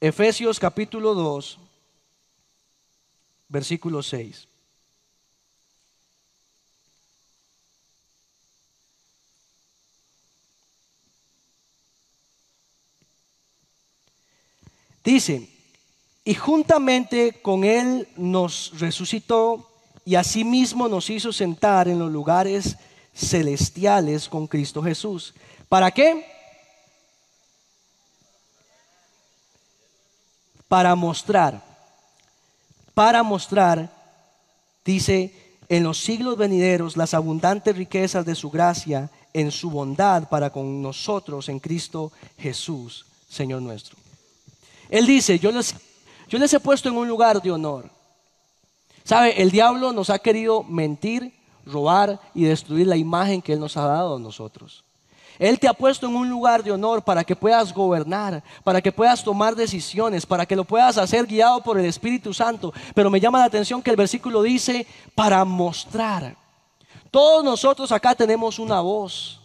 Efesios 0.00 0.58
capítulo 0.58 1.14
2, 1.14 1.58
versículo 3.48 4.02
6. 4.02 4.48
Dice, 15.04 15.48
y 16.24 16.34
juntamente 16.34 17.40
con 17.42 17.64
él 17.64 18.08
nos 18.16 18.78
resucitó 18.80 19.70
y 20.04 20.14
asimismo 20.14 20.88
nos 20.88 21.08
hizo 21.10 21.32
sentar 21.32 21.88
en 21.88 21.98
los 21.98 22.10
lugares 22.10 22.76
celestiales 23.14 24.28
con 24.28 24.46
Cristo 24.46 24.82
Jesús. 24.82 25.34
¿Para 25.68 25.90
qué? 25.90 26.26
Para 30.68 30.94
mostrar, 30.94 31.62
para 32.94 33.22
mostrar, 33.22 33.90
dice, 34.84 35.32
en 35.68 35.84
los 35.84 35.98
siglos 35.98 36.36
venideros 36.36 36.96
las 36.96 37.14
abundantes 37.14 37.76
riquezas 37.76 38.24
de 38.26 38.34
su 38.34 38.50
gracia 38.50 39.10
en 39.32 39.50
su 39.50 39.70
bondad 39.70 40.28
para 40.28 40.50
con 40.50 40.80
nosotros 40.80 41.48
en 41.48 41.58
Cristo 41.58 42.12
Jesús, 42.38 43.04
Señor 43.28 43.62
nuestro. 43.62 43.96
Él 44.88 45.06
dice, 45.06 45.38
yo 45.38 45.50
les, 45.50 45.74
yo 46.28 46.38
les 46.38 46.52
he 46.52 46.60
puesto 46.60 46.88
en 46.88 46.96
un 46.96 47.08
lugar 47.08 47.42
de 47.42 47.50
honor. 47.50 47.90
¿Sabe? 49.04 49.40
El 49.40 49.50
diablo 49.50 49.92
nos 49.92 50.08
ha 50.08 50.18
querido 50.18 50.62
mentir, 50.62 51.34
robar 51.66 52.18
y 52.34 52.44
destruir 52.44 52.86
la 52.86 52.96
imagen 52.96 53.42
que 53.42 53.52
Él 53.52 53.60
nos 53.60 53.76
ha 53.76 53.86
dado 53.86 54.16
a 54.16 54.18
nosotros. 54.18 54.82
Él 55.38 55.58
te 55.58 55.68
ha 55.68 55.74
puesto 55.74 56.06
en 56.06 56.14
un 56.14 56.28
lugar 56.28 56.62
de 56.62 56.70
honor 56.70 57.02
para 57.02 57.24
que 57.24 57.34
puedas 57.34 57.74
gobernar, 57.74 58.42
para 58.62 58.80
que 58.80 58.92
puedas 58.92 59.22
tomar 59.22 59.56
decisiones, 59.56 60.24
para 60.24 60.46
que 60.46 60.56
lo 60.56 60.64
puedas 60.64 60.96
hacer 60.96 61.26
guiado 61.26 61.60
por 61.62 61.78
el 61.78 61.84
Espíritu 61.84 62.32
Santo. 62.32 62.72
Pero 62.94 63.10
me 63.10 63.20
llama 63.20 63.40
la 63.40 63.46
atención 63.46 63.82
que 63.82 63.90
el 63.90 63.96
versículo 63.96 64.42
dice, 64.42 64.86
para 65.14 65.44
mostrar. 65.44 66.36
Todos 67.10 67.44
nosotros 67.44 67.92
acá 67.92 68.14
tenemos 68.14 68.58
una 68.58 68.80
voz 68.80 69.40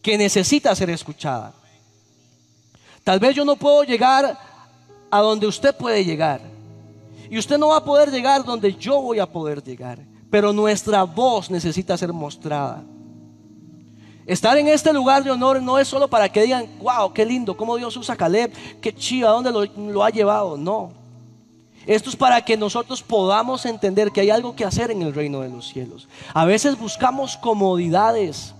que 0.00 0.18
necesita 0.18 0.74
ser 0.74 0.90
escuchada. 0.90 1.52
Tal 3.04 3.20
vez 3.20 3.36
yo 3.36 3.44
no 3.44 3.56
puedo 3.56 3.84
llegar 3.84 4.38
a 5.10 5.20
donde 5.20 5.46
usted 5.46 5.76
puede 5.76 6.04
llegar. 6.04 6.51
Y 7.32 7.38
usted 7.38 7.56
no 7.56 7.68
va 7.68 7.78
a 7.78 7.84
poder 7.84 8.10
llegar 8.10 8.44
donde 8.44 8.74
yo 8.74 9.00
voy 9.00 9.18
a 9.18 9.24
poder 9.24 9.64
llegar. 9.64 9.98
pero 10.28 10.52
nuestra 10.52 11.02
voz 11.04 11.50
necesita 11.50 11.96
ser 11.96 12.12
mostrada. 12.12 12.84
Estar 14.26 14.58
en 14.58 14.68
este 14.68 14.92
lugar 14.92 15.24
de 15.24 15.30
honor 15.30 15.62
no 15.62 15.78
es 15.78 15.88
solo 15.88 16.08
para 16.08 16.28
que 16.28 16.42
digan, 16.42 16.66
wow, 16.80 17.10
qué 17.12 17.24
lindo, 17.24 17.56
cómo 17.56 17.78
Dios 17.78 17.96
usa 17.96 18.16
Caleb, 18.16 18.52
qué 18.82 18.94
chido, 18.94 19.28
a 19.28 19.32
dónde 19.32 19.50
lo 19.50 20.04
ha 20.04 20.10
llevado. 20.10 20.58
No. 20.58 20.92
Esto 21.86 22.10
es 22.10 22.16
para 22.16 22.42
que 22.42 22.54
nosotros 22.54 23.02
podamos 23.02 23.64
entender 23.64 24.10
que 24.10 24.20
hay 24.20 24.28
algo 24.28 24.54
que 24.54 24.66
hacer 24.66 24.90
en 24.90 25.00
el 25.00 25.14
reino 25.14 25.40
de 25.40 25.48
los 25.48 25.68
cielos. 25.68 26.08
A 26.34 26.44
veces 26.44 26.78
buscamos 26.78 27.38
comodidades. 27.38 28.54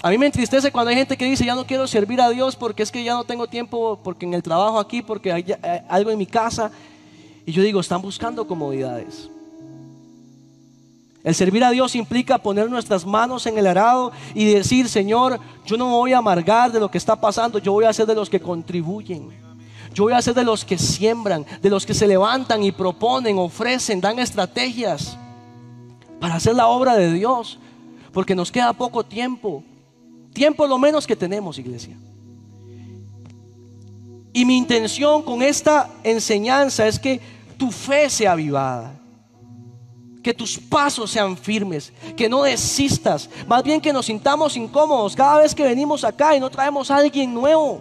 A 0.00 0.10
mí 0.10 0.18
me 0.18 0.26
entristece 0.26 0.70
cuando 0.70 0.90
hay 0.90 0.96
gente 0.96 1.16
que 1.16 1.24
dice, 1.24 1.44
ya 1.44 1.56
no 1.56 1.66
quiero 1.66 1.86
servir 1.88 2.20
a 2.20 2.30
Dios 2.30 2.54
porque 2.54 2.84
es 2.84 2.92
que 2.92 3.02
ya 3.02 3.14
no 3.14 3.24
tengo 3.24 3.48
tiempo, 3.48 3.98
porque 4.04 4.26
en 4.26 4.34
el 4.34 4.42
trabajo 4.42 4.78
aquí, 4.78 5.02
porque 5.02 5.32
hay 5.32 5.54
algo 5.88 6.10
en 6.10 6.18
mi 6.18 6.26
casa. 6.26 6.70
Y 7.44 7.52
yo 7.52 7.62
digo, 7.62 7.80
están 7.80 8.00
buscando 8.00 8.46
comodidades. 8.46 9.28
El 11.24 11.34
servir 11.34 11.64
a 11.64 11.70
Dios 11.70 11.96
implica 11.96 12.38
poner 12.38 12.70
nuestras 12.70 13.04
manos 13.04 13.46
en 13.46 13.58
el 13.58 13.66
arado 13.66 14.12
y 14.34 14.44
decir, 14.44 14.88
Señor, 14.88 15.40
yo 15.66 15.76
no 15.76 15.86
me 15.86 15.92
voy 15.92 16.12
a 16.12 16.18
amargar 16.18 16.70
de 16.70 16.78
lo 16.78 16.90
que 16.90 16.98
está 16.98 17.20
pasando, 17.20 17.58
yo 17.58 17.72
voy 17.72 17.84
a 17.84 17.92
ser 17.92 18.06
de 18.06 18.14
los 18.14 18.30
que 18.30 18.40
contribuyen. 18.40 19.30
Yo 19.92 20.04
voy 20.04 20.12
a 20.12 20.22
ser 20.22 20.34
de 20.34 20.44
los 20.44 20.64
que 20.64 20.78
siembran, 20.78 21.44
de 21.60 21.70
los 21.70 21.84
que 21.84 21.94
se 21.94 22.06
levantan 22.06 22.62
y 22.62 22.70
proponen, 22.70 23.36
ofrecen, 23.36 24.00
dan 24.00 24.20
estrategias 24.20 25.18
para 26.20 26.36
hacer 26.36 26.54
la 26.54 26.68
obra 26.68 26.94
de 26.94 27.12
Dios, 27.12 27.58
porque 28.12 28.36
nos 28.36 28.52
queda 28.52 28.72
poco 28.72 29.04
tiempo. 29.04 29.64
Tiempo 30.38 30.68
lo 30.68 30.78
menos 30.78 31.04
que 31.04 31.16
tenemos, 31.16 31.58
iglesia. 31.58 31.96
Y 34.32 34.44
mi 34.44 34.56
intención 34.56 35.20
con 35.24 35.42
esta 35.42 35.90
enseñanza 36.04 36.86
es 36.86 36.96
que 36.96 37.20
tu 37.56 37.72
fe 37.72 38.08
sea 38.08 38.32
avivada 38.32 38.94
que 40.22 40.32
tus 40.34 40.58
pasos 40.58 41.10
sean 41.10 41.36
firmes, 41.36 41.92
que 42.16 42.28
no 42.28 42.42
desistas, 42.42 43.28
más 43.46 43.62
bien 43.64 43.80
que 43.80 43.92
nos 43.92 44.06
sintamos 44.06 44.56
incómodos 44.56 45.16
cada 45.16 45.38
vez 45.38 45.54
que 45.54 45.64
venimos 45.64 46.04
acá 46.04 46.36
y 46.36 46.40
no 46.40 46.50
traemos 46.50 46.90
a 46.90 46.96
alguien 46.96 47.34
nuevo, 47.34 47.80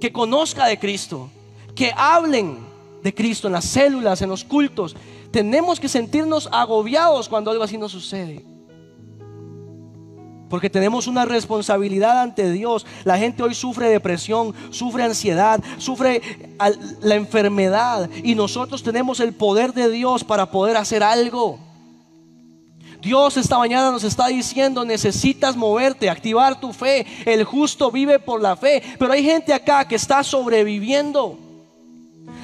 que 0.00 0.12
conozca 0.12 0.66
de 0.66 0.78
Cristo, 0.78 1.28
que 1.74 1.90
hablen 1.96 2.58
de 3.02 3.14
Cristo 3.14 3.48
en 3.48 3.54
las 3.54 3.64
células, 3.64 4.22
en 4.22 4.28
los 4.28 4.44
cultos. 4.44 4.94
Tenemos 5.32 5.80
que 5.80 5.88
sentirnos 5.88 6.48
agobiados 6.52 7.28
cuando 7.28 7.50
algo 7.50 7.64
así 7.64 7.78
nos 7.78 7.90
sucede. 7.90 8.53
Porque 10.54 10.70
tenemos 10.70 11.08
una 11.08 11.24
responsabilidad 11.24 12.20
ante 12.20 12.48
Dios. 12.52 12.86
La 13.02 13.18
gente 13.18 13.42
hoy 13.42 13.56
sufre 13.56 13.88
depresión, 13.88 14.54
sufre 14.70 15.02
ansiedad, 15.02 15.60
sufre 15.78 16.22
la 17.00 17.16
enfermedad. 17.16 18.08
Y 18.22 18.36
nosotros 18.36 18.84
tenemos 18.84 19.18
el 19.18 19.32
poder 19.32 19.74
de 19.74 19.90
Dios 19.90 20.22
para 20.22 20.52
poder 20.52 20.76
hacer 20.76 21.02
algo. 21.02 21.58
Dios 23.02 23.36
esta 23.36 23.58
mañana 23.58 23.90
nos 23.90 24.04
está 24.04 24.28
diciendo, 24.28 24.84
necesitas 24.84 25.56
moverte, 25.56 26.08
activar 26.08 26.60
tu 26.60 26.72
fe. 26.72 27.04
El 27.24 27.42
justo 27.42 27.90
vive 27.90 28.20
por 28.20 28.40
la 28.40 28.54
fe. 28.54 28.80
Pero 28.96 29.12
hay 29.12 29.24
gente 29.24 29.52
acá 29.52 29.88
que 29.88 29.96
está 29.96 30.22
sobreviviendo. 30.22 31.36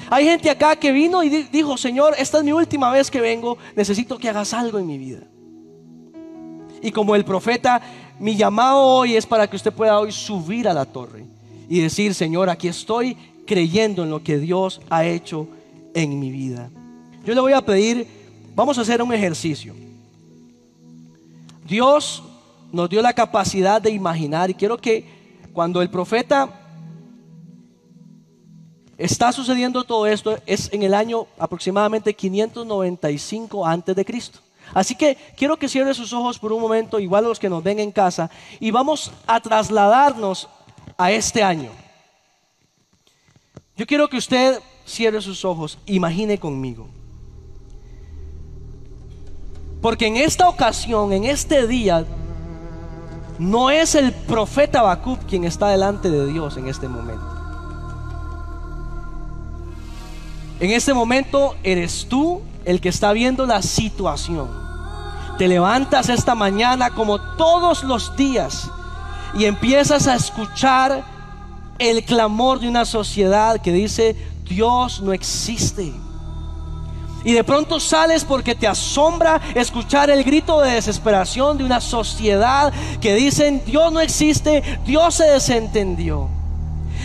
Hay 0.09 0.25
gente 0.25 0.49
acá 0.49 0.75
que 0.75 0.91
vino 0.91 1.23
y 1.23 1.29
dijo, 1.29 1.77
Señor, 1.77 2.13
esta 2.17 2.39
es 2.39 2.43
mi 2.43 2.51
última 2.51 2.91
vez 2.91 3.09
que 3.09 3.21
vengo, 3.21 3.57
necesito 3.73 4.17
que 4.17 4.27
hagas 4.27 4.53
algo 4.53 4.79
en 4.79 4.87
mi 4.87 4.97
vida. 4.97 5.21
Y 6.81 6.91
como 6.91 7.15
el 7.15 7.23
profeta, 7.23 7.81
mi 8.21 8.35
llamado 8.35 8.79
hoy 8.83 9.15
es 9.15 9.25
para 9.25 9.49
que 9.49 9.55
usted 9.55 9.73
pueda 9.73 9.99
hoy 9.99 10.11
subir 10.11 10.67
a 10.67 10.73
la 10.73 10.85
torre 10.85 11.25
y 11.67 11.81
decir, 11.81 12.13
Señor, 12.13 12.51
aquí 12.51 12.67
estoy 12.67 13.17
creyendo 13.47 14.03
en 14.03 14.11
lo 14.11 14.21
que 14.21 14.37
Dios 14.37 14.79
ha 14.91 15.03
hecho 15.05 15.47
en 15.95 16.19
mi 16.19 16.29
vida. 16.29 16.69
Yo 17.25 17.33
le 17.33 17.41
voy 17.41 17.53
a 17.53 17.65
pedir, 17.65 18.07
vamos 18.55 18.77
a 18.77 18.81
hacer 18.81 19.01
un 19.01 19.11
ejercicio. 19.11 19.73
Dios 21.67 22.21
nos 22.71 22.91
dio 22.91 23.01
la 23.01 23.13
capacidad 23.13 23.81
de 23.81 23.89
imaginar 23.89 24.51
y 24.51 24.53
quiero 24.53 24.77
que 24.77 25.03
cuando 25.51 25.81
el 25.81 25.89
profeta 25.89 26.47
está 28.99 29.31
sucediendo 29.31 29.83
todo 29.83 30.05
esto 30.05 30.37
es 30.45 30.71
en 30.71 30.83
el 30.83 30.93
año 30.93 31.25
aproximadamente 31.39 32.13
595 32.13 33.65
antes 33.65 33.95
de 33.95 34.05
Cristo. 34.05 34.39
Así 34.73 34.95
que 34.95 35.17
quiero 35.35 35.57
que 35.57 35.67
cierre 35.67 35.93
sus 35.93 36.13
ojos 36.13 36.39
por 36.39 36.53
un 36.53 36.61
momento, 36.61 36.99
igual 36.99 37.25
los 37.25 37.39
que 37.39 37.49
nos 37.49 37.63
ven 37.63 37.79
en 37.79 37.91
casa, 37.91 38.29
y 38.59 38.71
vamos 38.71 39.11
a 39.27 39.39
trasladarnos 39.39 40.47
a 40.97 41.11
este 41.11 41.43
año. 41.43 41.71
Yo 43.75 43.85
quiero 43.85 44.07
que 44.07 44.17
usted 44.17 44.59
cierre 44.85 45.21
sus 45.21 45.43
ojos, 45.43 45.77
imagine 45.85 46.37
conmigo. 46.37 46.87
Porque 49.81 50.07
en 50.07 50.17
esta 50.17 50.47
ocasión, 50.47 51.11
en 51.11 51.25
este 51.25 51.67
día, 51.67 52.05
no 53.39 53.71
es 53.71 53.95
el 53.95 54.13
profeta 54.13 54.83
Bakub 54.83 55.17
quien 55.25 55.43
está 55.43 55.69
delante 55.69 56.11
de 56.11 56.27
Dios 56.27 56.57
en 56.57 56.67
este 56.67 56.87
momento. 56.87 57.25
En 60.59 60.69
este 60.69 60.93
momento 60.93 61.55
eres 61.63 62.05
tú 62.07 62.41
el 62.65 62.79
que 62.79 62.89
está 62.89 63.11
viendo 63.13 63.47
la 63.47 63.63
situación 63.63 64.60
te 65.41 65.47
levantas 65.47 66.07
esta 66.09 66.35
mañana 66.35 66.91
como 66.91 67.19
todos 67.19 67.83
los 67.83 68.15
días 68.15 68.69
y 69.33 69.45
empiezas 69.45 70.05
a 70.05 70.13
escuchar 70.13 71.03
el 71.79 72.05
clamor 72.05 72.59
de 72.59 72.67
una 72.67 72.85
sociedad 72.85 73.59
que 73.59 73.73
dice, 73.73 74.15
Dios 74.47 75.01
no 75.01 75.13
existe. 75.13 75.93
Y 77.23 77.33
de 77.33 77.43
pronto 77.43 77.79
sales 77.79 78.23
porque 78.23 78.53
te 78.53 78.67
asombra 78.67 79.41
escuchar 79.55 80.11
el 80.11 80.23
grito 80.23 80.61
de 80.61 80.73
desesperación 80.73 81.57
de 81.57 81.63
una 81.63 81.81
sociedad 81.81 82.71
que 83.01 83.15
dicen, 83.15 83.63
Dios 83.65 83.91
no 83.91 83.99
existe, 83.99 84.61
Dios 84.85 85.15
se 85.15 85.23
desentendió. 85.23 86.29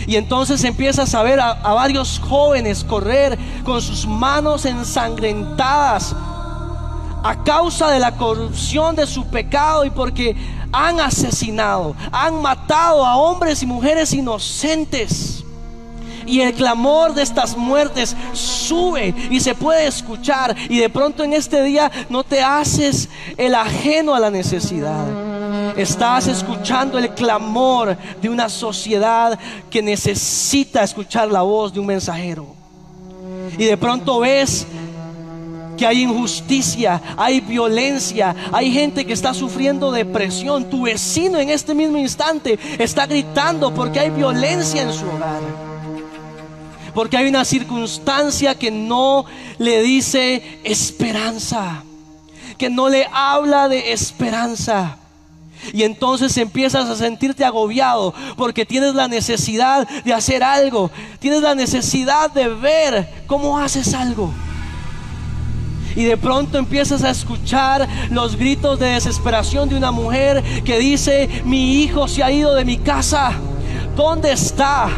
Y 0.05 0.15
entonces 0.15 0.63
empiezas 0.63 1.15
a 1.15 1.23
ver 1.23 1.39
a, 1.39 1.53
a 1.53 1.73
varios 1.73 2.19
jóvenes 2.19 2.83
correr 2.83 3.35
con 3.63 3.81
sus 3.81 4.05
manos 4.05 4.65
ensangrentadas 4.65 6.15
a 7.23 7.43
causa 7.43 7.89
de 7.91 7.99
la 7.99 8.15
corrupción 8.15 8.95
de 8.95 9.07
su 9.07 9.25
pecado 9.27 9.85
y 9.85 9.89
porque 9.89 10.35
han 10.71 10.99
asesinado, 10.99 11.95
han 12.11 12.41
matado 12.41 13.05
a 13.05 13.17
hombres 13.17 13.63
y 13.63 13.65
mujeres 13.65 14.13
inocentes. 14.13 15.43
Y 16.25 16.41
el 16.41 16.53
clamor 16.53 17.13
de 17.13 17.23
estas 17.23 17.55
muertes 17.55 18.13
sube 18.33 19.15
y 19.31 19.39
se 19.39 19.55
puede 19.55 19.87
escuchar. 19.87 20.53
Y 20.67 20.77
de 20.77 20.89
pronto 20.89 21.23
en 21.23 21.31
este 21.31 21.63
día 21.63 21.89
no 22.09 22.25
te 22.25 22.41
haces 22.41 23.07
el 23.37 23.55
ajeno 23.55 24.13
a 24.13 24.19
la 24.19 24.29
necesidad. 24.29 25.05
Estás 25.77 26.27
escuchando 26.27 26.97
el 26.97 27.11
clamor 27.11 27.97
de 28.21 28.29
una 28.29 28.49
sociedad 28.49 29.39
que 29.69 29.81
necesita 29.81 30.83
escuchar 30.83 31.31
la 31.31 31.43
voz 31.43 31.73
de 31.73 31.79
un 31.79 31.85
mensajero. 31.85 32.57
Y 33.57 33.63
de 33.63 33.77
pronto 33.77 34.19
ves 34.19 34.67
que 35.77 35.85
hay 35.85 36.03
injusticia, 36.03 37.01
hay 37.15 37.39
violencia, 37.39 38.35
hay 38.51 38.71
gente 38.71 39.05
que 39.05 39.13
está 39.13 39.33
sufriendo 39.33 39.91
depresión. 39.91 40.69
Tu 40.69 40.83
vecino 40.83 41.39
en 41.39 41.49
este 41.49 41.73
mismo 41.73 41.97
instante 41.97 42.59
está 42.77 43.05
gritando 43.05 43.73
porque 43.73 43.99
hay 43.99 44.09
violencia 44.09 44.81
en 44.81 44.91
su 44.91 45.05
hogar. 45.05 45.41
Porque 46.93 47.15
hay 47.15 47.29
una 47.29 47.45
circunstancia 47.45 48.55
que 48.55 48.71
no 48.71 49.25
le 49.59 49.83
dice 49.83 50.59
esperanza, 50.63 51.83
que 52.57 52.69
no 52.69 52.89
le 52.89 53.07
habla 53.13 53.69
de 53.69 53.93
esperanza. 53.93 54.97
Y 55.73 55.83
entonces 55.83 56.37
empiezas 56.37 56.89
a 56.89 56.95
sentirte 56.95 57.43
agobiado 57.43 58.13
porque 58.35 58.65
tienes 58.65 58.95
la 58.95 59.07
necesidad 59.07 59.87
de 59.87 60.13
hacer 60.13 60.43
algo, 60.43 60.91
tienes 61.19 61.41
la 61.41 61.55
necesidad 61.55 62.31
de 62.31 62.47
ver 62.47 63.23
cómo 63.27 63.57
haces 63.57 63.93
algo 63.93 64.31
y 65.95 66.05
de 66.05 66.17
pronto 66.17 66.57
empiezas 66.57 67.03
a 67.03 67.09
escuchar 67.09 67.87
los 68.11 68.35
gritos 68.35 68.79
de 68.79 68.87
desesperación 68.87 69.69
de 69.69 69.75
una 69.75 69.91
mujer 69.91 70.43
que 70.63 70.79
dice, 70.79 71.29
mi 71.45 71.81
hijo 71.81 72.07
se 72.07 72.23
ha 72.23 72.31
ido 72.31 72.53
de 72.53 72.65
mi 72.65 72.77
casa, 72.77 73.31
¿dónde 73.95 74.31
está? 74.31 74.89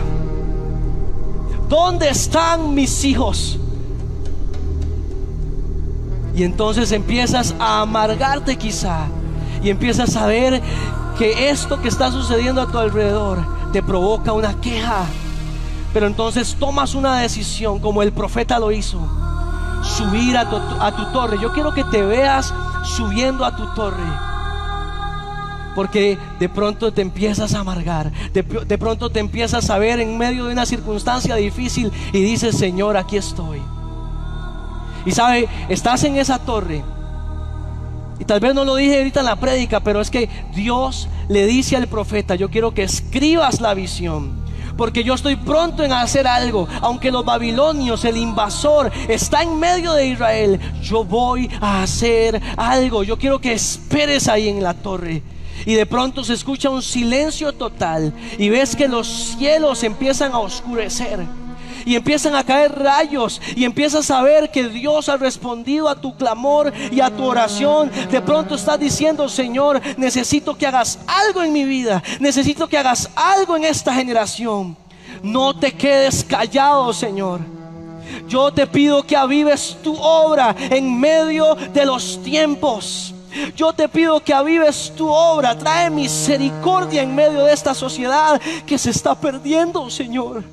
¿Dónde 1.67 2.09
están 2.09 2.73
mis 2.73 3.03
hijos? 3.05 3.59
Y 6.35 6.43
entonces 6.43 6.91
empiezas 6.91 7.53
a 7.59 7.81
amargarte 7.81 8.55
quizá 8.55 9.07
y 9.63 9.69
empiezas 9.69 10.15
a 10.15 10.25
ver 10.25 10.61
que 11.17 11.49
esto 11.49 11.81
que 11.81 11.89
está 11.89 12.11
sucediendo 12.11 12.61
a 12.61 12.71
tu 12.71 12.77
alrededor 12.77 13.45
te 13.73 13.83
provoca 13.83 14.31
una 14.31 14.59
queja. 14.61 15.05
Pero 15.93 16.07
entonces 16.07 16.55
tomas 16.57 16.95
una 16.95 17.19
decisión 17.19 17.79
como 17.79 18.03
el 18.03 18.13
profeta 18.13 18.57
lo 18.57 18.71
hizo 18.71 19.18
subir 19.83 20.37
a 20.37 20.49
tu, 20.49 21.05
torre. 21.11 21.37
Yo 21.41 21.51
quiero 21.53 21.73
que 21.73 21.83
te 21.83 22.01
veas 22.01 22.53
subiendo 22.83 23.45
a 23.45 23.55
tu 23.55 23.65
torre. 23.73 24.03
Porque 25.75 26.17
de 26.39 26.49
pronto 26.49 26.91
te 26.91 27.01
empiezas 27.01 27.53
a 27.53 27.59
amargar, 27.59 28.11
de, 28.33 28.77
pronto 28.77 29.11
te 29.11 29.19
empiezas 29.19 29.69
a 29.69 29.77
ver 29.77 29.99
en 29.99 30.17
medio 30.17 30.45
de 30.45 30.53
una 30.53 30.65
circunstancia 30.65 31.35
difícil 31.35 31.91
y 32.11 32.21
dices, 32.21 32.57
Señor, 32.57 32.97
aquí 32.97 33.17
estoy. 33.17 33.61
Y 35.05 35.11
sabe, 35.11 35.47
estás 35.69 36.03
en 36.03 36.17
esa 36.17 36.39
torre. 36.39 36.83
Y 38.19 38.25
tal 38.25 38.41
vez 38.41 38.53
no 38.53 38.65
lo 38.65 38.75
dije 38.75 38.97
ahorita 38.97 39.21
en 39.21 39.27
la 39.27 39.37
prédica, 39.37 39.79
pero 39.79 40.01
es 40.01 40.09
que 40.09 40.27
Dios 40.53 41.07
le 41.29 41.45
dice 41.45 41.77
al 41.77 41.87
profeta, 41.87 42.35
yo 42.35 42.49
quiero 42.49 42.73
que 42.73 42.83
escribas 42.83 43.61
la 43.61 43.73
visión. 43.73 44.38
Porque 44.79 45.03
yo 45.03 45.15
estoy 45.15 45.35
pronto 45.35 45.83
en 45.83 45.91
hacer 45.91 46.25
algo. 46.25 46.65
Aunque 46.79 47.11
los 47.11 47.25
babilonios, 47.25 48.05
el 48.05 48.15
invasor, 48.15 48.89
está 49.09 49.43
en 49.43 49.59
medio 49.59 49.91
de 49.91 50.07
Israel, 50.07 50.57
yo 50.81 51.03
voy 51.03 51.49
a 51.59 51.83
hacer 51.83 52.41
algo. 52.55 53.03
Yo 53.03 53.19
quiero 53.19 53.39
que 53.39 53.51
esperes 53.51 54.29
ahí 54.29 54.47
en 54.47 54.63
la 54.63 54.73
torre. 54.73 55.21
Y 55.65 55.73
de 55.73 55.85
pronto 55.85 56.23
se 56.23 56.31
escucha 56.31 56.69
un 56.69 56.81
silencio 56.81 57.51
total 57.51 58.13
y 58.37 58.47
ves 58.47 58.73
que 58.73 58.87
los 58.87 59.35
cielos 59.37 59.83
empiezan 59.83 60.31
a 60.31 60.39
oscurecer 60.39 61.19
y 61.85 61.95
empiezan 61.95 62.35
a 62.35 62.43
caer 62.43 62.77
rayos 62.77 63.41
y 63.55 63.65
empiezas 63.65 64.09
a 64.11 64.21
ver 64.21 64.51
que 64.51 64.67
Dios 64.67 65.09
ha 65.09 65.17
respondido 65.17 65.89
a 65.89 65.99
tu 65.99 66.15
clamor 66.15 66.73
y 66.91 67.01
a 67.01 67.09
tu 67.09 67.23
oración. 67.23 67.91
De 68.11 68.21
pronto 68.21 68.55
estás 68.55 68.79
diciendo, 68.79 69.27
Señor, 69.29 69.81
necesito 69.97 70.57
que 70.57 70.67
hagas 70.67 70.99
algo 71.07 71.43
en 71.43 71.53
mi 71.53 71.63
vida, 71.63 72.03
necesito 72.19 72.67
que 72.67 72.77
hagas 72.77 73.09
algo 73.15 73.57
en 73.57 73.65
esta 73.65 73.93
generación. 73.93 74.77
No 75.23 75.57
te 75.57 75.71
quedes 75.73 76.23
callado, 76.23 76.93
Señor. 76.93 77.41
Yo 78.27 78.51
te 78.51 78.67
pido 78.67 79.03
que 79.03 79.15
avives 79.15 79.77
tu 79.83 79.95
obra 79.95 80.55
en 80.59 80.99
medio 80.99 81.55
de 81.55 81.85
los 81.85 82.21
tiempos. 82.23 83.13
Yo 83.55 83.73
te 83.73 83.87
pido 83.87 84.19
que 84.23 84.33
avives 84.33 84.91
tu 84.95 85.07
obra, 85.07 85.57
trae 85.57 85.89
misericordia 85.89 87.03
en 87.03 87.13
medio 87.13 87.43
de 87.43 87.53
esta 87.53 87.73
sociedad 87.73 88.41
que 88.65 88.77
se 88.77 88.89
está 88.89 89.13
perdiendo, 89.15 89.89
Señor. 89.89 90.43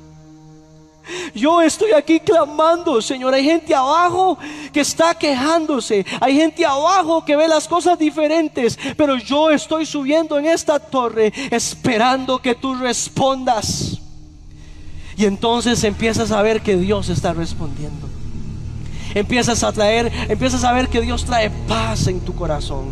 Yo 1.33 1.61
estoy 1.61 1.91
aquí 1.91 2.19
clamando, 2.19 3.01
Señor. 3.01 3.33
Hay 3.33 3.43
gente 3.43 3.73
abajo 3.73 4.37
que 4.71 4.81
está 4.81 5.13
quejándose. 5.15 6.05
Hay 6.19 6.35
gente 6.35 6.65
abajo 6.65 7.23
que 7.23 7.35
ve 7.35 7.47
las 7.47 7.67
cosas 7.67 7.97
diferentes. 7.97 8.77
Pero 8.95 9.17
yo 9.17 9.49
estoy 9.49 9.85
subiendo 9.85 10.37
en 10.37 10.45
esta 10.45 10.79
torre 10.79 11.31
esperando 11.51 12.39
que 12.39 12.55
tú 12.55 12.75
respondas. 12.75 13.99
Y 15.17 15.25
entonces 15.25 15.83
empiezas 15.83 16.31
a 16.31 16.41
ver 16.41 16.61
que 16.61 16.77
Dios 16.77 17.09
está 17.09 17.33
respondiendo. 17.33 18.07
Empiezas 19.15 19.63
a 19.63 19.71
traer, 19.71 20.11
empiezas 20.29 20.63
a 20.63 20.73
ver 20.73 20.89
que 20.89 21.01
Dios 21.01 21.25
trae 21.25 21.49
paz 21.67 22.07
en 22.07 22.19
tu 22.19 22.35
corazón. 22.35 22.85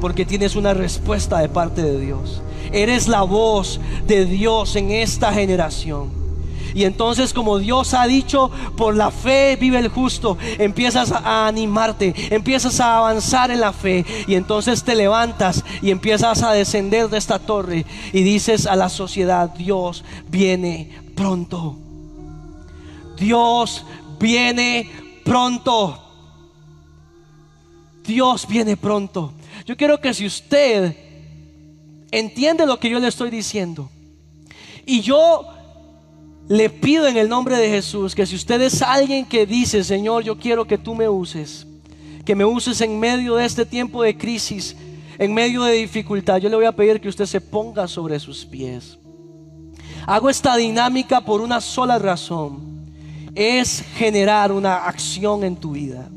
Porque 0.00 0.24
tienes 0.24 0.54
una 0.54 0.74
respuesta 0.74 1.38
de 1.38 1.48
parte 1.48 1.82
de 1.82 1.98
Dios. 1.98 2.42
Eres 2.72 3.08
la 3.08 3.22
voz 3.22 3.80
de 4.06 4.24
Dios 4.24 4.76
en 4.76 4.90
esta 4.90 5.32
generación. 5.32 6.23
Y 6.74 6.84
entonces 6.84 7.32
como 7.32 7.58
Dios 7.58 7.94
ha 7.94 8.06
dicho, 8.06 8.50
por 8.76 8.96
la 8.96 9.10
fe 9.10 9.56
vive 9.60 9.78
el 9.78 9.88
justo, 9.88 10.36
empiezas 10.58 11.12
a 11.12 11.46
animarte, 11.46 12.14
empiezas 12.34 12.80
a 12.80 12.98
avanzar 12.98 13.50
en 13.50 13.60
la 13.60 13.72
fe 13.72 14.04
y 14.26 14.34
entonces 14.34 14.82
te 14.82 14.94
levantas 14.94 15.64
y 15.82 15.90
empiezas 15.90 16.42
a 16.42 16.52
descender 16.52 17.08
de 17.08 17.18
esta 17.18 17.38
torre 17.38 17.86
y 18.12 18.22
dices 18.22 18.66
a 18.66 18.76
la 18.76 18.88
sociedad, 18.88 19.50
Dios 19.50 20.04
viene 20.28 20.90
pronto. 21.14 21.78
Dios 23.16 23.86
viene 24.18 24.90
pronto. 25.24 26.00
Dios 28.04 28.46
viene 28.48 28.76
pronto. 28.76 29.32
Yo 29.64 29.76
quiero 29.76 30.00
que 30.00 30.12
si 30.12 30.26
usted 30.26 30.96
entiende 32.10 32.66
lo 32.66 32.78
que 32.78 32.90
yo 32.90 32.98
le 32.98 33.08
estoy 33.08 33.30
diciendo 33.30 33.90
y 34.86 35.00
yo 35.00 35.46
le 36.48 36.68
pido 36.68 37.06
en 37.06 37.16
el 37.16 37.28
nombre 37.28 37.56
de 37.56 37.68
Jesús 37.68 38.14
que 38.14 38.26
si 38.26 38.34
usted 38.34 38.60
es 38.60 38.82
alguien 38.82 39.24
que 39.24 39.46
dice, 39.46 39.82
Señor, 39.82 40.22
yo 40.24 40.38
quiero 40.38 40.66
que 40.66 40.78
tú 40.78 40.94
me 40.94 41.08
uses, 41.08 41.66
que 42.24 42.34
me 42.34 42.44
uses 42.44 42.80
en 42.80 42.98
medio 42.98 43.36
de 43.36 43.44
este 43.44 43.64
tiempo 43.64 44.02
de 44.02 44.16
crisis, 44.16 44.76
en 45.18 45.32
medio 45.32 45.62
de 45.62 45.72
dificultad, 45.72 46.38
yo 46.38 46.48
le 46.48 46.56
voy 46.56 46.66
a 46.66 46.72
pedir 46.72 47.00
que 47.00 47.08
usted 47.08 47.26
se 47.26 47.40
ponga 47.40 47.88
sobre 47.88 48.18
sus 48.18 48.44
pies. 48.44 48.98
Hago 50.06 50.28
esta 50.28 50.56
dinámica 50.56 51.22
por 51.22 51.40
una 51.40 51.60
sola 51.60 51.98
razón, 51.98 52.90
es 53.34 53.82
generar 53.96 54.52
una 54.52 54.84
acción 54.84 55.44
en 55.44 55.56
tu 55.56 55.72
vida. 55.72 56.08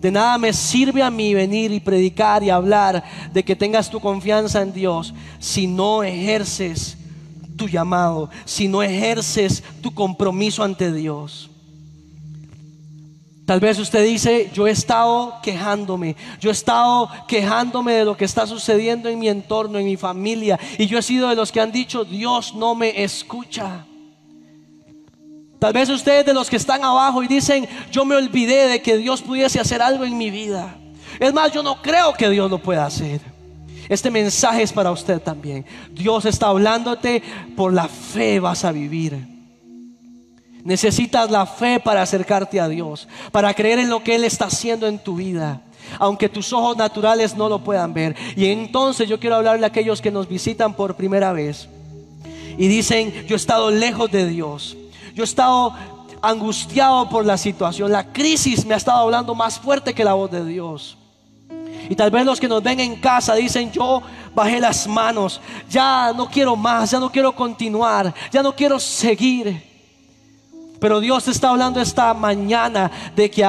De 0.00 0.12
nada 0.12 0.38
me 0.38 0.52
sirve 0.52 1.02
a 1.02 1.10
mí 1.10 1.34
venir 1.34 1.72
y 1.72 1.80
predicar 1.80 2.42
y 2.42 2.50
hablar 2.50 3.02
de 3.32 3.42
que 3.42 3.56
tengas 3.56 3.90
tu 3.90 3.98
confianza 3.98 4.62
en 4.62 4.72
Dios 4.72 5.14
si 5.38 5.66
no 5.66 6.02
ejerces 6.02 6.98
tu 7.56 7.68
llamado, 7.68 8.30
si 8.44 8.68
no 8.68 8.82
ejerces 8.82 9.62
tu 9.82 9.94
compromiso 9.94 10.62
ante 10.62 10.92
Dios. 10.92 11.50
Tal 13.46 13.60
vez 13.60 13.78
usted 13.78 14.04
dice, 14.04 14.50
yo 14.54 14.66
he 14.66 14.70
estado 14.70 15.34
quejándome, 15.42 16.16
yo 16.40 16.48
he 16.48 16.52
estado 16.52 17.10
quejándome 17.28 17.92
de 17.92 18.04
lo 18.06 18.16
que 18.16 18.24
está 18.24 18.46
sucediendo 18.46 19.08
en 19.10 19.18
mi 19.18 19.28
entorno, 19.28 19.78
en 19.78 19.84
mi 19.84 19.98
familia, 19.98 20.58
y 20.78 20.86
yo 20.86 20.98
he 20.98 21.02
sido 21.02 21.28
de 21.28 21.36
los 21.36 21.52
que 21.52 21.60
han 21.60 21.70
dicho, 21.70 22.04
Dios 22.04 22.54
no 22.54 22.74
me 22.74 23.02
escucha. 23.02 23.84
Tal 25.58 25.72
vez 25.74 25.90
ustedes 25.90 26.24
de 26.24 26.34
los 26.34 26.48
que 26.48 26.56
están 26.56 26.84
abajo 26.84 27.22
y 27.22 27.28
dicen, 27.28 27.68
yo 27.90 28.04
me 28.06 28.16
olvidé 28.16 28.68
de 28.68 28.82
que 28.82 28.96
Dios 28.96 29.20
pudiese 29.20 29.60
hacer 29.60 29.82
algo 29.82 30.04
en 30.04 30.16
mi 30.16 30.30
vida. 30.30 30.76
Es 31.20 31.32
más, 31.32 31.52
yo 31.52 31.62
no 31.62 31.80
creo 31.82 32.14
que 32.14 32.28
Dios 32.30 32.50
lo 32.50 32.58
pueda 32.58 32.86
hacer. 32.86 33.33
Este 33.88 34.10
mensaje 34.10 34.62
es 34.62 34.72
para 34.72 34.90
usted 34.90 35.20
también. 35.20 35.64
Dios 35.90 36.24
está 36.24 36.48
hablándote, 36.48 37.22
por 37.56 37.72
la 37.72 37.88
fe 37.88 38.40
vas 38.40 38.64
a 38.64 38.72
vivir. 38.72 39.34
Necesitas 40.64 41.30
la 41.30 41.44
fe 41.44 41.78
para 41.78 42.00
acercarte 42.00 42.58
a 42.58 42.68
Dios, 42.68 43.06
para 43.30 43.52
creer 43.52 43.78
en 43.80 43.90
lo 43.90 44.02
que 44.02 44.14
Él 44.14 44.24
está 44.24 44.46
haciendo 44.46 44.86
en 44.86 44.98
tu 44.98 45.16
vida, 45.16 45.60
aunque 45.98 46.30
tus 46.30 46.54
ojos 46.54 46.74
naturales 46.78 47.36
no 47.36 47.50
lo 47.50 47.62
puedan 47.62 47.92
ver. 47.92 48.16
Y 48.34 48.46
entonces 48.46 49.06
yo 49.06 49.20
quiero 49.20 49.36
hablarle 49.36 49.66
a 49.66 49.68
aquellos 49.68 50.00
que 50.00 50.10
nos 50.10 50.26
visitan 50.26 50.74
por 50.74 50.96
primera 50.96 51.34
vez 51.34 51.68
y 52.56 52.66
dicen, 52.66 53.12
yo 53.26 53.34
he 53.34 53.36
estado 53.36 53.70
lejos 53.70 54.10
de 54.10 54.26
Dios, 54.26 54.74
yo 55.14 55.24
he 55.24 55.26
estado 55.26 55.74
angustiado 56.22 57.10
por 57.10 57.26
la 57.26 57.36
situación, 57.36 57.92
la 57.92 58.12
crisis 58.12 58.64
me 58.64 58.72
ha 58.72 58.78
estado 58.78 59.00
hablando 59.00 59.34
más 59.34 59.58
fuerte 59.58 59.92
que 59.92 60.04
la 60.04 60.14
voz 60.14 60.30
de 60.30 60.46
Dios. 60.46 60.96
Y 61.88 61.94
tal 61.94 62.10
vez 62.10 62.24
los 62.24 62.40
que 62.40 62.48
nos 62.48 62.62
ven 62.62 62.80
en 62.80 62.96
casa 62.96 63.34
dicen, 63.34 63.70
yo 63.70 64.02
bajé 64.34 64.60
las 64.60 64.86
manos, 64.86 65.40
ya 65.68 66.12
no 66.12 66.28
quiero 66.28 66.56
más, 66.56 66.90
ya 66.90 66.98
no 66.98 67.10
quiero 67.10 67.32
continuar, 67.32 68.14
ya 68.32 68.42
no 68.42 68.54
quiero 68.54 68.78
seguir. 68.78 69.62
Pero 70.80 71.00
Dios 71.00 71.28
está 71.28 71.50
hablando 71.50 71.80
esta 71.80 72.12
mañana 72.14 72.90
de 73.14 73.30
que 73.30 73.48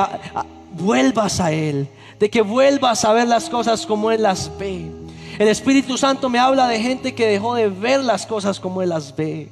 vuelvas 0.71 1.39
a 1.39 1.51
Él, 1.51 1.87
de 2.19 2.29
que 2.29 2.41
vuelvas 2.41 3.03
a 3.05 3.13
ver 3.13 3.27
las 3.27 3.49
cosas 3.49 3.85
como 3.85 4.11
Él 4.11 4.23
las 4.23 4.51
ve. 4.57 4.91
El 5.37 5.47
Espíritu 5.47 5.97
Santo 5.97 6.29
me 6.29 6.39
habla 6.39 6.67
de 6.67 6.79
gente 6.79 7.13
que 7.13 7.27
dejó 7.27 7.55
de 7.55 7.67
ver 7.67 8.03
las 8.03 8.25
cosas 8.25 8.59
como 8.59 8.81
Él 8.81 8.89
las 8.89 9.15
ve. 9.15 9.49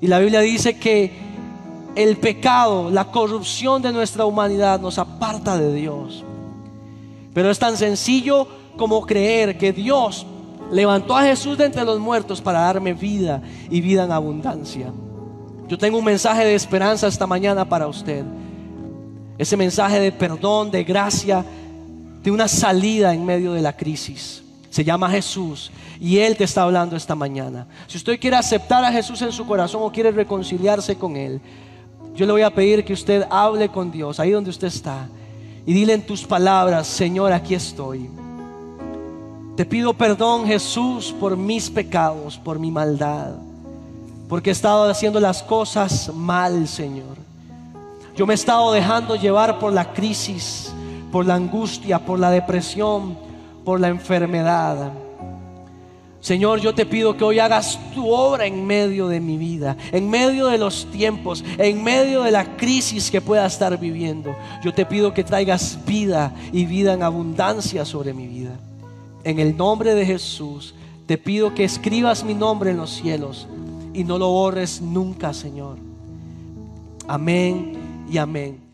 Y 0.00 0.06
la 0.06 0.18
Biblia 0.18 0.40
dice 0.40 0.78
que 0.78 1.12
el 1.94 2.16
pecado, 2.16 2.90
la 2.90 3.06
corrupción 3.06 3.82
de 3.82 3.92
nuestra 3.92 4.24
humanidad 4.24 4.80
nos 4.80 4.98
aparta 4.98 5.58
de 5.58 5.74
Dios. 5.74 6.24
Pero 7.38 7.52
es 7.52 7.58
tan 7.60 7.76
sencillo 7.76 8.48
como 8.76 9.06
creer 9.06 9.56
que 9.56 9.72
Dios 9.72 10.26
levantó 10.72 11.16
a 11.16 11.22
Jesús 11.22 11.56
de 11.56 11.66
entre 11.66 11.84
los 11.84 12.00
muertos 12.00 12.40
para 12.40 12.62
darme 12.62 12.94
vida 12.94 13.40
y 13.70 13.80
vida 13.80 14.02
en 14.02 14.10
abundancia. 14.10 14.92
Yo 15.68 15.78
tengo 15.78 15.98
un 15.98 16.04
mensaje 16.04 16.44
de 16.44 16.56
esperanza 16.56 17.06
esta 17.06 17.28
mañana 17.28 17.64
para 17.64 17.86
usted. 17.86 18.24
Ese 19.38 19.56
mensaje 19.56 20.00
de 20.00 20.10
perdón, 20.10 20.72
de 20.72 20.82
gracia, 20.82 21.44
de 22.24 22.30
una 22.32 22.48
salida 22.48 23.14
en 23.14 23.24
medio 23.24 23.52
de 23.52 23.62
la 23.62 23.76
crisis. 23.76 24.42
Se 24.68 24.82
llama 24.82 25.08
Jesús 25.08 25.70
y 26.00 26.18
Él 26.18 26.36
te 26.36 26.42
está 26.42 26.64
hablando 26.64 26.96
esta 26.96 27.14
mañana. 27.14 27.68
Si 27.86 27.98
usted 27.98 28.18
quiere 28.18 28.34
aceptar 28.34 28.84
a 28.84 28.90
Jesús 28.90 29.22
en 29.22 29.30
su 29.30 29.46
corazón 29.46 29.82
o 29.84 29.92
quiere 29.92 30.10
reconciliarse 30.10 30.96
con 30.96 31.14
Él, 31.14 31.40
yo 32.16 32.26
le 32.26 32.32
voy 32.32 32.42
a 32.42 32.52
pedir 32.52 32.84
que 32.84 32.94
usted 32.94 33.24
hable 33.30 33.68
con 33.68 33.92
Dios 33.92 34.18
ahí 34.18 34.32
donde 34.32 34.50
usted 34.50 34.66
está 34.66 35.06
y 35.68 35.74
dile 35.74 35.92
en 35.92 36.00
tus 36.00 36.24
palabras, 36.24 36.86
Señor, 36.86 37.30
aquí 37.30 37.54
estoy. 37.54 38.08
Te 39.54 39.66
pido 39.66 39.92
perdón, 39.92 40.46
Jesús, 40.46 41.14
por 41.20 41.36
mis 41.36 41.68
pecados, 41.68 42.38
por 42.38 42.58
mi 42.58 42.70
maldad, 42.70 43.32
porque 44.30 44.48
he 44.48 44.52
estado 44.54 44.88
haciendo 44.88 45.20
las 45.20 45.42
cosas 45.42 46.10
mal, 46.14 46.66
Señor. 46.66 47.18
Yo 48.16 48.26
me 48.26 48.32
he 48.32 48.34
estado 48.34 48.72
dejando 48.72 49.14
llevar 49.14 49.58
por 49.58 49.74
la 49.74 49.92
crisis, 49.92 50.72
por 51.12 51.26
la 51.26 51.34
angustia, 51.34 51.98
por 51.98 52.18
la 52.18 52.30
depresión, 52.30 53.18
por 53.62 53.78
la 53.78 53.88
enfermedad. 53.88 54.90
Señor, 56.28 56.60
yo 56.60 56.74
te 56.74 56.84
pido 56.84 57.16
que 57.16 57.24
hoy 57.24 57.38
hagas 57.38 57.80
tu 57.94 58.12
obra 58.12 58.44
en 58.44 58.66
medio 58.66 59.08
de 59.08 59.18
mi 59.18 59.38
vida, 59.38 59.78
en 59.92 60.10
medio 60.10 60.48
de 60.48 60.58
los 60.58 60.84
tiempos, 60.90 61.42
en 61.56 61.82
medio 61.82 62.22
de 62.22 62.30
la 62.30 62.58
crisis 62.58 63.10
que 63.10 63.22
pueda 63.22 63.46
estar 63.46 63.80
viviendo. 63.80 64.36
Yo 64.62 64.74
te 64.74 64.84
pido 64.84 65.14
que 65.14 65.24
traigas 65.24 65.78
vida 65.86 66.34
y 66.52 66.66
vida 66.66 66.92
en 66.92 67.02
abundancia 67.02 67.86
sobre 67.86 68.12
mi 68.12 68.26
vida. 68.26 68.60
En 69.24 69.38
el 69.38 69.56
nombre 69.56 69.94
de 69.94 70.04
Jesús, 70.04 70.74
te 71.06 71.16
pido 71.16 71.54
que 71.54 71.64
escribas 71.64 72.22
mi 72.22 72.34
nombre 72.34 72.72
en 72.72 72.76
los 72.76 72.90
cielos 72.90 73.48
y 73.94 74.04
no 74.04 74.18
lo 74.18 74.28
borres 74.28 74.82
nunca, 74.82 75.32
Señor. 75.32 75.78
Amén 77.06 77.72
y 78.12 78.18
amén. 78.18 78.67